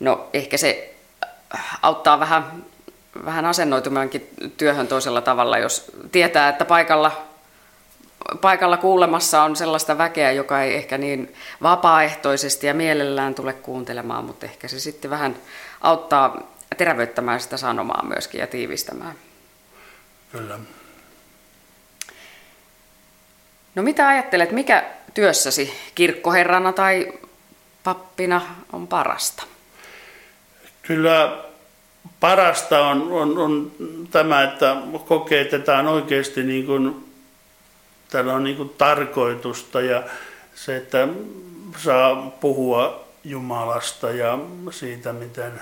No, 0.00 0.28
ehkä 0.32 0.56
se 0.56 0.94
auttaa 1.82 2.20
vähän, 2.20 2.64
vähän 3.24 3.46
asennoitumaankin 3.46 4.28
työhön 4.56 4.88
toisella 4.88 5.20
tavalla, 5.20 5.58
jos 5.58 5.90
tietää, 6.12 6.48
että 6.48 6.64
paikalla 6.64 7.29
paikalla 8.40 8.76
kuulemassa 8.76 9.42
on 9.42 9.56
sellaista 9.56 9.98
väkeä, 9.98 10.32
joka 10.32 10.62
ei 10.62 10.74
ehkä 10.74 10.98
niin 10.98 11.34
vapaaehtoisesti 11.62 12.66
ja 12.66 12.74
mielellään 12.74 13.34
tule 13.34 13.52
kuuntelemaan, 13.52 14.24
mutta 14.24 14.46
ehkä 14.46 14.68
se 14.68 14.80
sitten 14.80 15.10
vähän 15.10 15.36
auttaa 15.80 16.42
terävöittämään 16.76 17.40
sitä 17.40 17.56
sanomaa 17.56 18.04
myöskin 18.08 18.40
ja 18.40 18.46
tiivistämään. 18.46 19.14
Kyllä. 20.32 20.58
No 23.74 23.82
mitä 23.82 24.08
ajattelet, 24.08 24.52
mikä 24.52 24.84
työssäsi 25.14 25.74
kirkkoherrana 25.94 26.72
tai 26.72 27.12
pappina 27.84 28.40
on 28.72 28.86
parasta? 28.86 29.42
Kyllä 30.82 31.44
parasta 32.20 32.86
on, 32.86 33.12
on, 33.12 33.38
on 33.38 33.72
tämä, 34.10 34.42
että 34.42 34.76
kokeetetaan 35.06 35.86
oikeasti 35.86 36.42
niin 36.42 36.66
kuin 36.66 37.09
tällä 38.10 38.34
on 38.34 38.44
niin 38.44 38.74
tarkoitusta 38.78 39.80
ja 39.80 40.02
se, 40.54 40.76
että 40.76 41.08
saa 41.76 42.36
puhua 42.40 43.08
Jumalasta 43.24 44.10
ja 44.10 44.38
siitä, 44.70 45.12
miten 45.12 45.52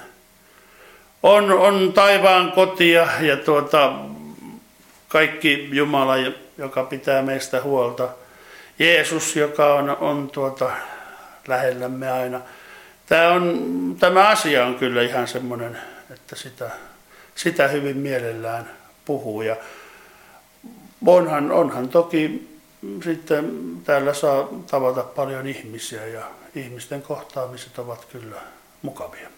on, 1.23 1.53
on 1.53 1.93
taivaan 1.93 2.53
kotia 2.53 3.09
ja 3.21 3.37
tuota, 3.37 3.93
kaikki 5.09 5.69
Jumala, 5.73 6.15
joka 6.59 6.83
pitää 6.83 7.23
meistä 7.23 7.63
huolta. 7.63 8.09
Jeesus, 8.79 9.37
joka 9.37 9.75
on, 9.75 9.91
on 9.91 10.31
tuota, 10.31 10.71
lähellämme 11.49 12.11
aina. 12.11 12.41
Tämä, 13.07 13.29
on, 13.29 13.97
tämä 14.01 14.29
asia 14.29 14.67
on 14.67 14.75
kyllä 14.75 15.03
ihan 15.03 15.29
semmoinen, 15.29 15.79
että 16.11 16.37
sitä, 16.37 16.71
sitä 17.35 17.69
hyvin 17.69 17.97
mielellään 17.97 18.71
puhuu. 19.05 19.43
Ja 19.43 19.57
onhan, 21.07 21.51
onhan 21.53 21.89
toki 21.89 22.49
sitten 23.05 23.73
täällä 23.85 24.15
saa 24.15 24.49
tavata 24.71 25.03
paljon 25.03 25.47
ihmisiä 25.47 26.07
ja 26.07 26.31
ihmisten 26.55 27.03
kohtaamiset 27.03 27.79
ovat 27.79 28.05
kyllä 28.05 28.41
mukavia. 28.83 29.29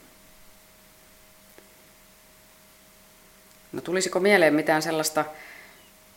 No 3.72 3.80
tulisiko 3.80 4.20
mieleen 4.20 4.54
mitään 4.54 4.82
sellaista 4.82 5.24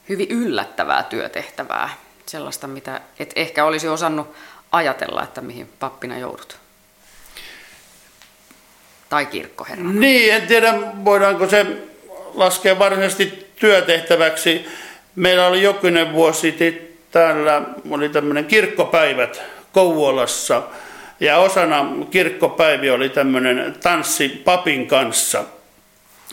hyvin 0.10 0.28
yllättävää 0.30 1.04
työtehtävää, 1.04 1.90
sellaista 2.26 2.68
mitä 2.68 3.02
et 3.20 3.32
ehkä 3.36 3.66
olisi 3.66 3.88
osannut 3.88 4.36
ajatella, 4.72 5.24
että 5.24 5.42
mihin 5.42 5.70
pappina 5.80 6.18
joudut? 6.18 6.58
Tai 9.10 9.26
kirkkoherra? 9.26 9.84
Niin, 9.84 10.34
en 10.34 10.48
tiedä 10.48 10.74
voidaanko 11.06 11.50
se 11.50 11.66
laskea 12.34 12.80
varsinaisesti 12.80 13.52
työtehtäväksi 13.56 14.66
Meillä 15.16 15.48
oli 15.48 15.64
jokunen 15.64 16.14
vuosi 16.14 16.58
täällä, 17.12 17.62
oli 17.90 18.10
tämmöinen 18.10 18.46
kirkkopäivät 18.46 19.42
Kouvolassa. 19.72 20.64
Ja 21.20 21.38
osana 21.38 21.86
kirkkopäiviä 22.12 22.94
oli 22.94 23.10
tämmöinen 23.10 23.76
tanssi 23.84 24.30
papin 24.30 24.88
kanssa. 24.88 25.44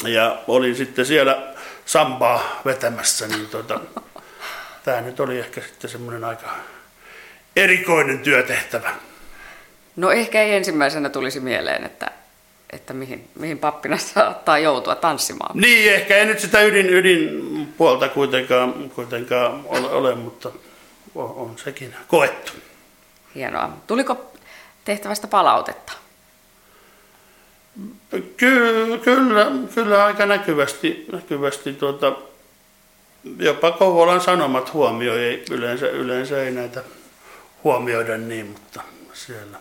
Ja 0.05 0.39
olin 0.49 0.77
sitten 0.77 1.07
siellä 1.07 1.43
sambaa 1.87 2.61
vetämässä, 2.65 3.29
niin 3.29 3.47
tota, 3.47 3.81
tämä 4.85 5.01
nyt 5.01 5.21
oli 5.21 5.39
ehkä 5.39 5.61
sitten 5.61 5.91
semmoinen 5.91 6.25
aika 6.25 6.51
erikoinen 7.57 8.19
työtehtävä. 8.19 8.91
No 9.97 10.11
ehkä 10.11 10.43
ei 10.43 10.55
ensimmäisenä 10.55 11.09
tulisi 11.09 11.41
mieleen, 11.41 11.85
että 11.85 12.11
että 12.73 12.93
mihin, 12.93 13.29
mihin 13.35 13.59
pappina 13.59 13.97
saattaa 13.99 14.59
joutua 14.59 14.95
tanssimaan. 14.95 15.61
Niin, 15.61 15.93
ehkä 15.93 16.17
ei 16.17 16.27
nyt 16.27 16.41
sitä 16.41 16.63
ydin, 16.63 17.60
ydinpuolta 17.81 18.09
kuitenkaan, 18.09 18.91
kuitenkaan 18.91 19.63
ole, 19.65 19.91
ole, 19.91 20.15
mutta 20.15 20.51
on, 21.15 21.35
on 21.37 21.59
sekin 21.65 21.95
koettu. 22.09 22.53
Hienoa. 23.35 23.73
Tuliko 23.87 24.33
tehtävästä 24.85 25.27
palautetta? 25.27 25.93
Ky- 28.37 28.99
kyllä, 29.05 29.47
kyllä 29.75 30.05
aika 30.05 30.27
näkyvästi, 30.27 31.07
näkyvästi 31.13 31.73
tuota, 31.73 32.13
jopa 33.39 33.71
Kouvolan 33.71 34.21
Sanomat 34.21 34.73
huomioi, 34.73 35.45
yleensä, 35.51 35.87
yleensä 35.89 36.43
ei 36.43 36.51
näitä 36.51 36.83
huomioida 37.65 38.19
niin, 38.19 38.47
mutta 38.47 38.81
siellä 39.13 39.59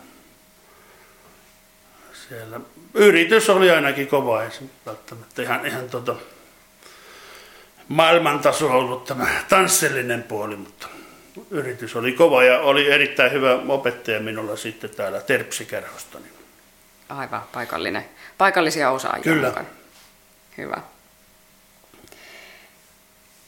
siellä 2.28 2.60
yritys 2.94 3.50
oli 3.50 3.70
ainakin 3.70 4.06
kova, 4.06 4.42
ei 4.42 4.50
se 4.50 4.60
välttämättä 4.86 5.42
ihan, 5.42 5.66
ihan 5.66 5.88
tota, 7.90 8.02
maailmantaso 8.02 8.70
ollut 8.70 9.04
tämä 9.04 9.26
tanssellinen 9.48 10.22
puoli, 10.22 10.56
mutta 10.56 10.88
yritys 11.50 11.96
oli 11.96 12.12
kova 12.12 12.44
ja 12.44 12.60
oli 12.60 12.90
erittäin 12.90 13.32
hyvä 13.32 13.58
opettaja 13.68 14.20
minulla 14.20 14.56
sitten 14.56 14.90
täällä 14.90 15.20
Terpsikerhosta. 15.20 16.18
Niin. 16.18 16.32
Aivan, 17.08 17.42
paikallinen, 17.52 18.04
paikallisia 18.38 18.90
osaajia 18.90 19.22
Kyllä. 19.22 19.48
Mukaan. 19.48 19.66
Hyvä. 20.58 20.82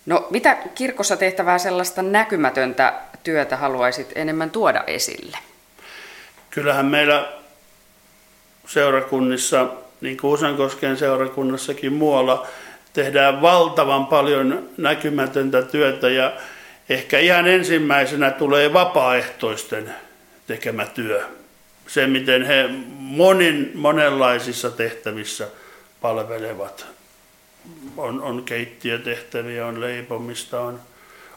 No 0.06 0.26
mitä 0.30 0.56
kirkossa 0.74 1.16
tehtävää 1.16 1.58
sellaista 1.58 2.02
näkymätöntä 2.02 2.94
työtä 3.22 3.56
haluaisit 3.56 4.12
enemmän 4.14 4.50
tuoda 4.50 4.84
esille? 4.86 5.38
Kyllähän 6.50 6.86
meillä 6.86 7.32
seurakunnissa, 8.66 9.66
niin 10.00 10.16
kuin 10.16 10.30
Usankosken 10.34 10.96
seurakunnassakin 10.96 11.92
muualla, 11.92 12.46
tehdään 12.92 13.42
valtavan 13.42 14.06
paljon 14.06 14.68
näkymätöntä 14.76 15.62
työtä 15.62 16.08
ja 16.08 16.32
ehkä 16.88 17.18
ihan 17.18 17.46
ensimmäisenä 17.46 18.30
tulee 18.30 18.72
vapaaehtoisten 18.72 19.94
tekemä 20.46 20.86
työ. 20.86 21.24
Se, 21.86 22.06
miten 22.06 22.42
he 22.42 22.70
monin, 22.96 23.70
monenlaisissa 23.74 24.70
tehtävissä 24.70 25.48
palvelevat. 26.00 26.86
On, 27.96 28.22
on 28.22 28.44
keittiötehtäviä, 28.44 29.66
on 29.66 29.80
leipomista, 29.80 30.60
on, 30.60 30.80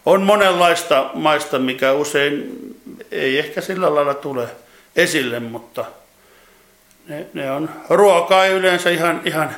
on 0.06 0.22
monenlaista 0.22 1.10
maista, 1.14 1.60
mikä 1.60 1.94
usein 1.94 2.60
ei 3.12 3.40
ehkä 3.40 3.62
sillä 3.62 3.96
lailla 3.96 4.14
tule 4.14 4.48
esille, 4.96 5.40
mutta 5.40 5.86
ne, 7.08 7.26
ne 7.34 7.52
on 7.52 7.70
ruokaa 7.90 8.46
yleensä 8.46 8.90
ihan, 8.90 9.22
ihan 9.26 9.56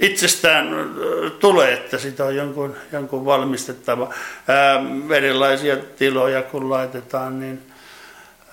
itsestään 0.00 0.94
tule, 1.40 1.72
että 1.72 1.98
sitä 1.98 2.24
on 2.24 2.36
jonkun, 2.36 2.76
jonkun 2.92 3.24
valmistettava. 3.24 4.14
Ää, 4.48 4.80
erilaisia 5.16 5.76
tiloja 5.76 6.42
kun 6.42 6.70
laitetaan, 6.70 7.40
niin 7.40 7.62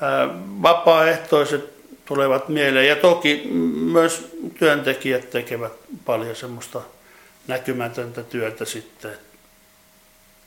ää, 0.02 0.30
vapaaehtoiset 0.62 1.82
tulevat 2.06 2.50
mieleen. 2.50 2.88
Ja 2.88 2.96
toki 2.96 3.50
myös 3.92 4.36
työntekijät 4.60 5.30
tekevät 5.30 5.74
paljon 6.06 6.36
semmoista 6.36 6.82
näkymätöntä 7.48 8.24
työtä 8.24 8.66
sitten 8.66 9.18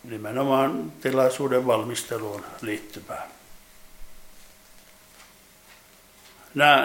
nimenomaan 0.05 0.93
tilaisuuden 1.01 1.67
valmisteluun 1.67 2.45
liittyvää. 2.63 3.29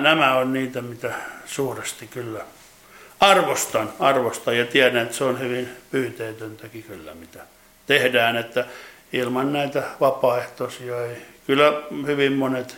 Nämä 0.01 0.35
on 0.35 0.53
niitä, 0.53 0.81
mitä 0.81 1.13
suuresti 1.45 2.07
kyllä 2.07 2.45
arvostan, 3.19 3.93
arvostan 3.99 4.57
ja 4.57 4.65
tiedän, 4.65 5.03
että 5.03 5.17
se 5.17 5.23
on 5.23 5.39
hyvin 5.39 5.69
pyyteetöntäkin 5.91 6.83
kyllä, 6.83 7.13
mitä 7.13 7.39
tehdään, 7.85 8.37
että 8.37 8.65
ilman 9.13 9.53
näitä 9.53 9.83
vapaaehtoisia 9.99 11.05
ei 11.05 11.25
kyllä 11.47 11.73
hyvin 12.07 12.33
monet 12.33 12.77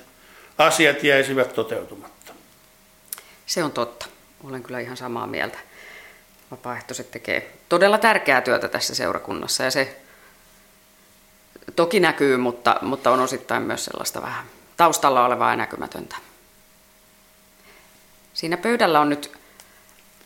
asiat 0.58 1.04
jäisivät 1.04 1.54
toteutumatta. 1.54 2.34
Se 3.45 3.63
on 3.63 3.71
totta. 3.71 4.06
Olen 4.43 4.63
kyllä 4.63 4.80
ihan 4.80 4.97
samaa 4.97 5.27
mieltä. 5.27 5.58
Vapaaehtoiset 6.51 7.12
tekee 7.12 7.54
todella 7.69 7.97
tärkeää 7.97 8.41
työtä 8.41 8.67
tässä 8.67 8.95
seurakunnassa 8.95 9.63
ja 9.63 9.71
se 9.71 10.01
toki 11.75 11.99
näkyy, 11.99 12.38
mutta, 12.38 12.75
mutta 12.82 13.12
on 13.12 13.19
osittain 13.19 13.63
myös 13.63 13.86
sellaista 13.86 14.21
vähän 14.21 14.45
taustalla 14.77 15.25
olevaa 15.25 15.49
ja 15.49 15.56
näkymätöntä. 15.56 16.15
Siinä 18.34 18.58
pöydällä 18.58 18.99
on 18.99 19.10
nyt 19.10 19.40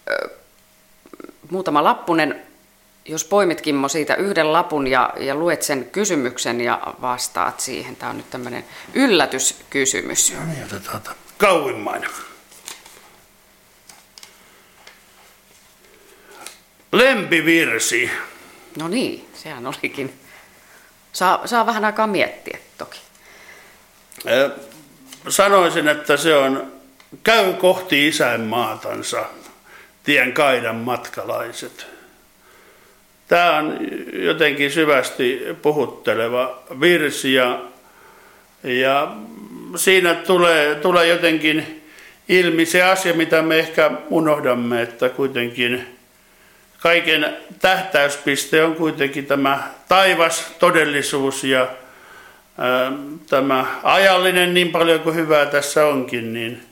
ö, 0.10 0.30
muutama 1.50 1.84
lappunen. 1.84 2.42
Jos 3.06 3.24
poimit 3.24 3.62
Kimmo 3.62 3.90
siitä 3.90 4.16
yhden 4.16 4.54
lapun 4.54 4.88
ja, 4.88 5.14
ja 5.20 5.36
luet 5.36 5.62
sen 5.62 5.86
kysymyksen 5.92 6.62
ja 6.62 6.82
vastaat 7.02 7.60
siihen. 7.60 7.96
Tämä 7.96 8.10
on 8.10 8.18
nyt 8.18 8.30
tämmöinen 8.30 8.66
yllätyskysymys. 8.94 10.32
Joo 10.32 10.44
niin, 10.46 10.64
otetaan 10.66 11.02
kauimmainen. 11.38 12.10
Lempivirsi. 16.92 18.12
No 18.78 18.88
niin, 18.88 19.30
sehän 19.34 19.68
olikin. 19.68 20.20
Saa, 21.14 21.48
saa 21.48 21.66
vähän 21.66 21.86
aikaa 21.86 22.08
miettiä 22.08 22.58
toki. 22.78 23.00
Sanoisin, 25.30 25.88
että 25.88 26.18
se 26.18 26.36
on 26.36 26.76
Käy 27.24 27.54
kohti 27.54 28.08
isänmaatansa, 28.08 29.26
tien 30.06 30.34
kaidan 30.34 30.76
matkalaiset. 30.76 31.88
Tämä 33.28 33.58
on 33.58 33.78
jotenkin 34.14 34.72
syvästi 34.72 35.42
puhutteleva 35.62 36.64
virsi 36.82 37.34
ja, 37.34 37.62
ja 38.64 39.16
siinä 39.76 40.14
tulee, 40.14 40.76
tulee 40.76 41.08
jotenkin 41.08 41.82
ilmi 42.30 42.66
se 42.66 42.84
asia, 42.84 43.14
mitä 43.14 43.42
me 43.42 43.60
ehkä 43.60 43.92
unohdamme, 44.10 44.82
että 44.82 45.10
kuitenkin 45.10 45.98
kaiken 46.80 47.38
tähtäyspiste 47.62 48.64
on 48.64 48.76
kuitenkin 48.76 49.26
tämä 49.26 49.64
taivas, 49.88 50.56
todellisuus 50.60 51.44
ja 51.44 51.68
ää, 52.58 52.92
tämä 53.30 53.66
ajallinen 53.84 54.54
niin 54.54 54.70
paljon 54.70 55.00
kuin 55.00 55.16
hyvää 55.16 55.46
tässä 55.46 55.86
onkin, 55.86 56.34
niin 56.34 56.64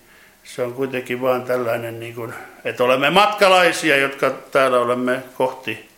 se 0.56 0.62
on 0.62 0.74
kuitenkin 0.74 1.22
vaan 1.22 1.44
tällainen, 1.44 2.00
niin 2.00 2.16
kuin, 2.16 2.34
että 2.66 2.84
olemme 2.84 3.10
matkalaisia, 3.10 3.98
jotka 3.98 4.30
täällä 4.30 4.80
olemme 4.80 5.24
kohti, 5.38 5.90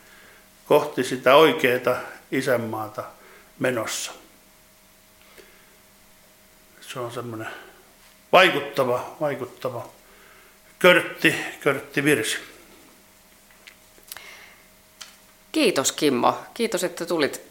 kohti 0.66 1.04
sitä 1.04 1.36
oikeaa 1.36 2.00
isänmaata 2.32 3.04
menossa. 3.60 4.12
Se 6.82 7.00
on 7.00 7.12
semmoinen 7.12 7.48
vaikuttava, 8.32 9.16
vaikuttava 9.22 9.88
körtti, 10.80 11.36
körtti 11.60 12.04
virsi. 12.04 12.38
Kiitos 15.52 15.92
Kimmo. 15.92 16.40
Kiitos, 16.54 16.84
että 16.84 17.06
tulit, 17.06 17.42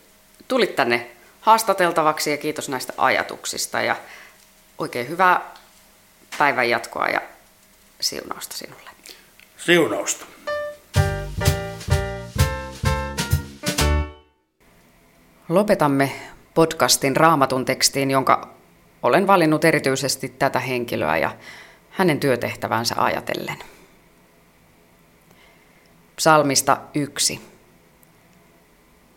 tulit 0.48 0.76
tänne 0.76 1.10
haastateltavaksi 1.40 2.30
ja 2.30 2.36
kiitos 2.36 2.68
näistä 2.68 2.92
ajatuksista. 2.96 3.82
Ja 3.82 3.96
oikein 4.78 5.08
hyvää 5.08 5.54
päivän 6.38 6.70
jatkoa 6.70 7.08
ja 7.08 7.20
siunausta 8.00 8.56
sinulle. 8.56 8.90
Siunausta. 9.56 10.26
Lopetamme 15.48 16.12
podcastin 16.54 17.16
raamatun 17.16 17.64
tekstiin, 17.64 18.10
jonka 18.10 18.54
olen 19.02 19.26
valinnut 19.26 19.64
erityisesti 19.64 20.28
tätä 20.28 20.58
henkilöä 20.58 21.16
ja 21.16 21.36
hänen 21.90 22.20
työtehtävänsä 22.20 22.94
ajatellen. 22.98 23.58
Psalmista 26.16 26.76
yksi. 26.94 27.40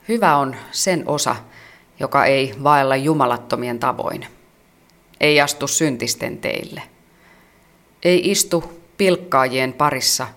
Hyvä 0.07 0.37
on 0.37 0.55
sen 0.71 1.03
osa, 1.05 1.35
joka 1.99 2.25
ei 2.25 2.53
vaella 2.63 2.95
jumalattomien 2.95 3.79
tavoin, 3.79 4.27
ei 5.19 5.41
astu 5.41 5.67
syntisten 5.67 6.37
teille– 6.37 6.81
ei 8.03 8.31
istu 8.31 8.81
pilkkaajien 8.97 9.73
parissa, 9.73 10.27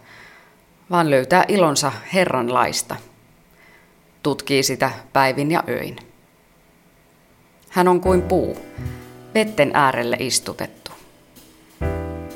vaan 0.91 1.11
löytää 1.11 1.45
ilonsa 1.49 1.93
Herran 2.15 2.55
laista. 2.55 2.97
Tutkii 4.23 4.63
sitä 4.63 4.91
päivin 5.13 5.51
ja 5.51 5.65
öin. 5.69 5.97
Hän 7.69 7.89
on 7.89 8.01
kuin 8.01 8.23
puu, 8.23 8.59
vetten 9.35 9.71
äärelle 9.75 10.17
istutettu. 10.21 10.91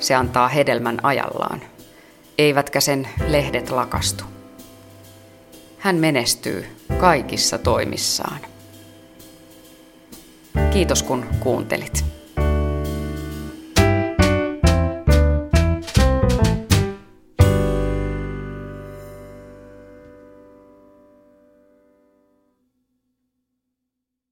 Se 0.01 0.15
antaa 0.15 0.49
hedelmän 0.49 0.99
ajallaan, 1.03 1.63
eivätkä 2.39 2.81
sen 2.81 3.09
lehdet 3.29 3.71
lakastu. 3.71 4.25
Hän 5.79 5.97
menestyy 5.97 6.67
kaikissa 7.01 7.59
toimissaan. 7.59 8.41
Kiitos 10.73 11.03
kun 11.03 11.27
kuuntelit. 11.41 12.13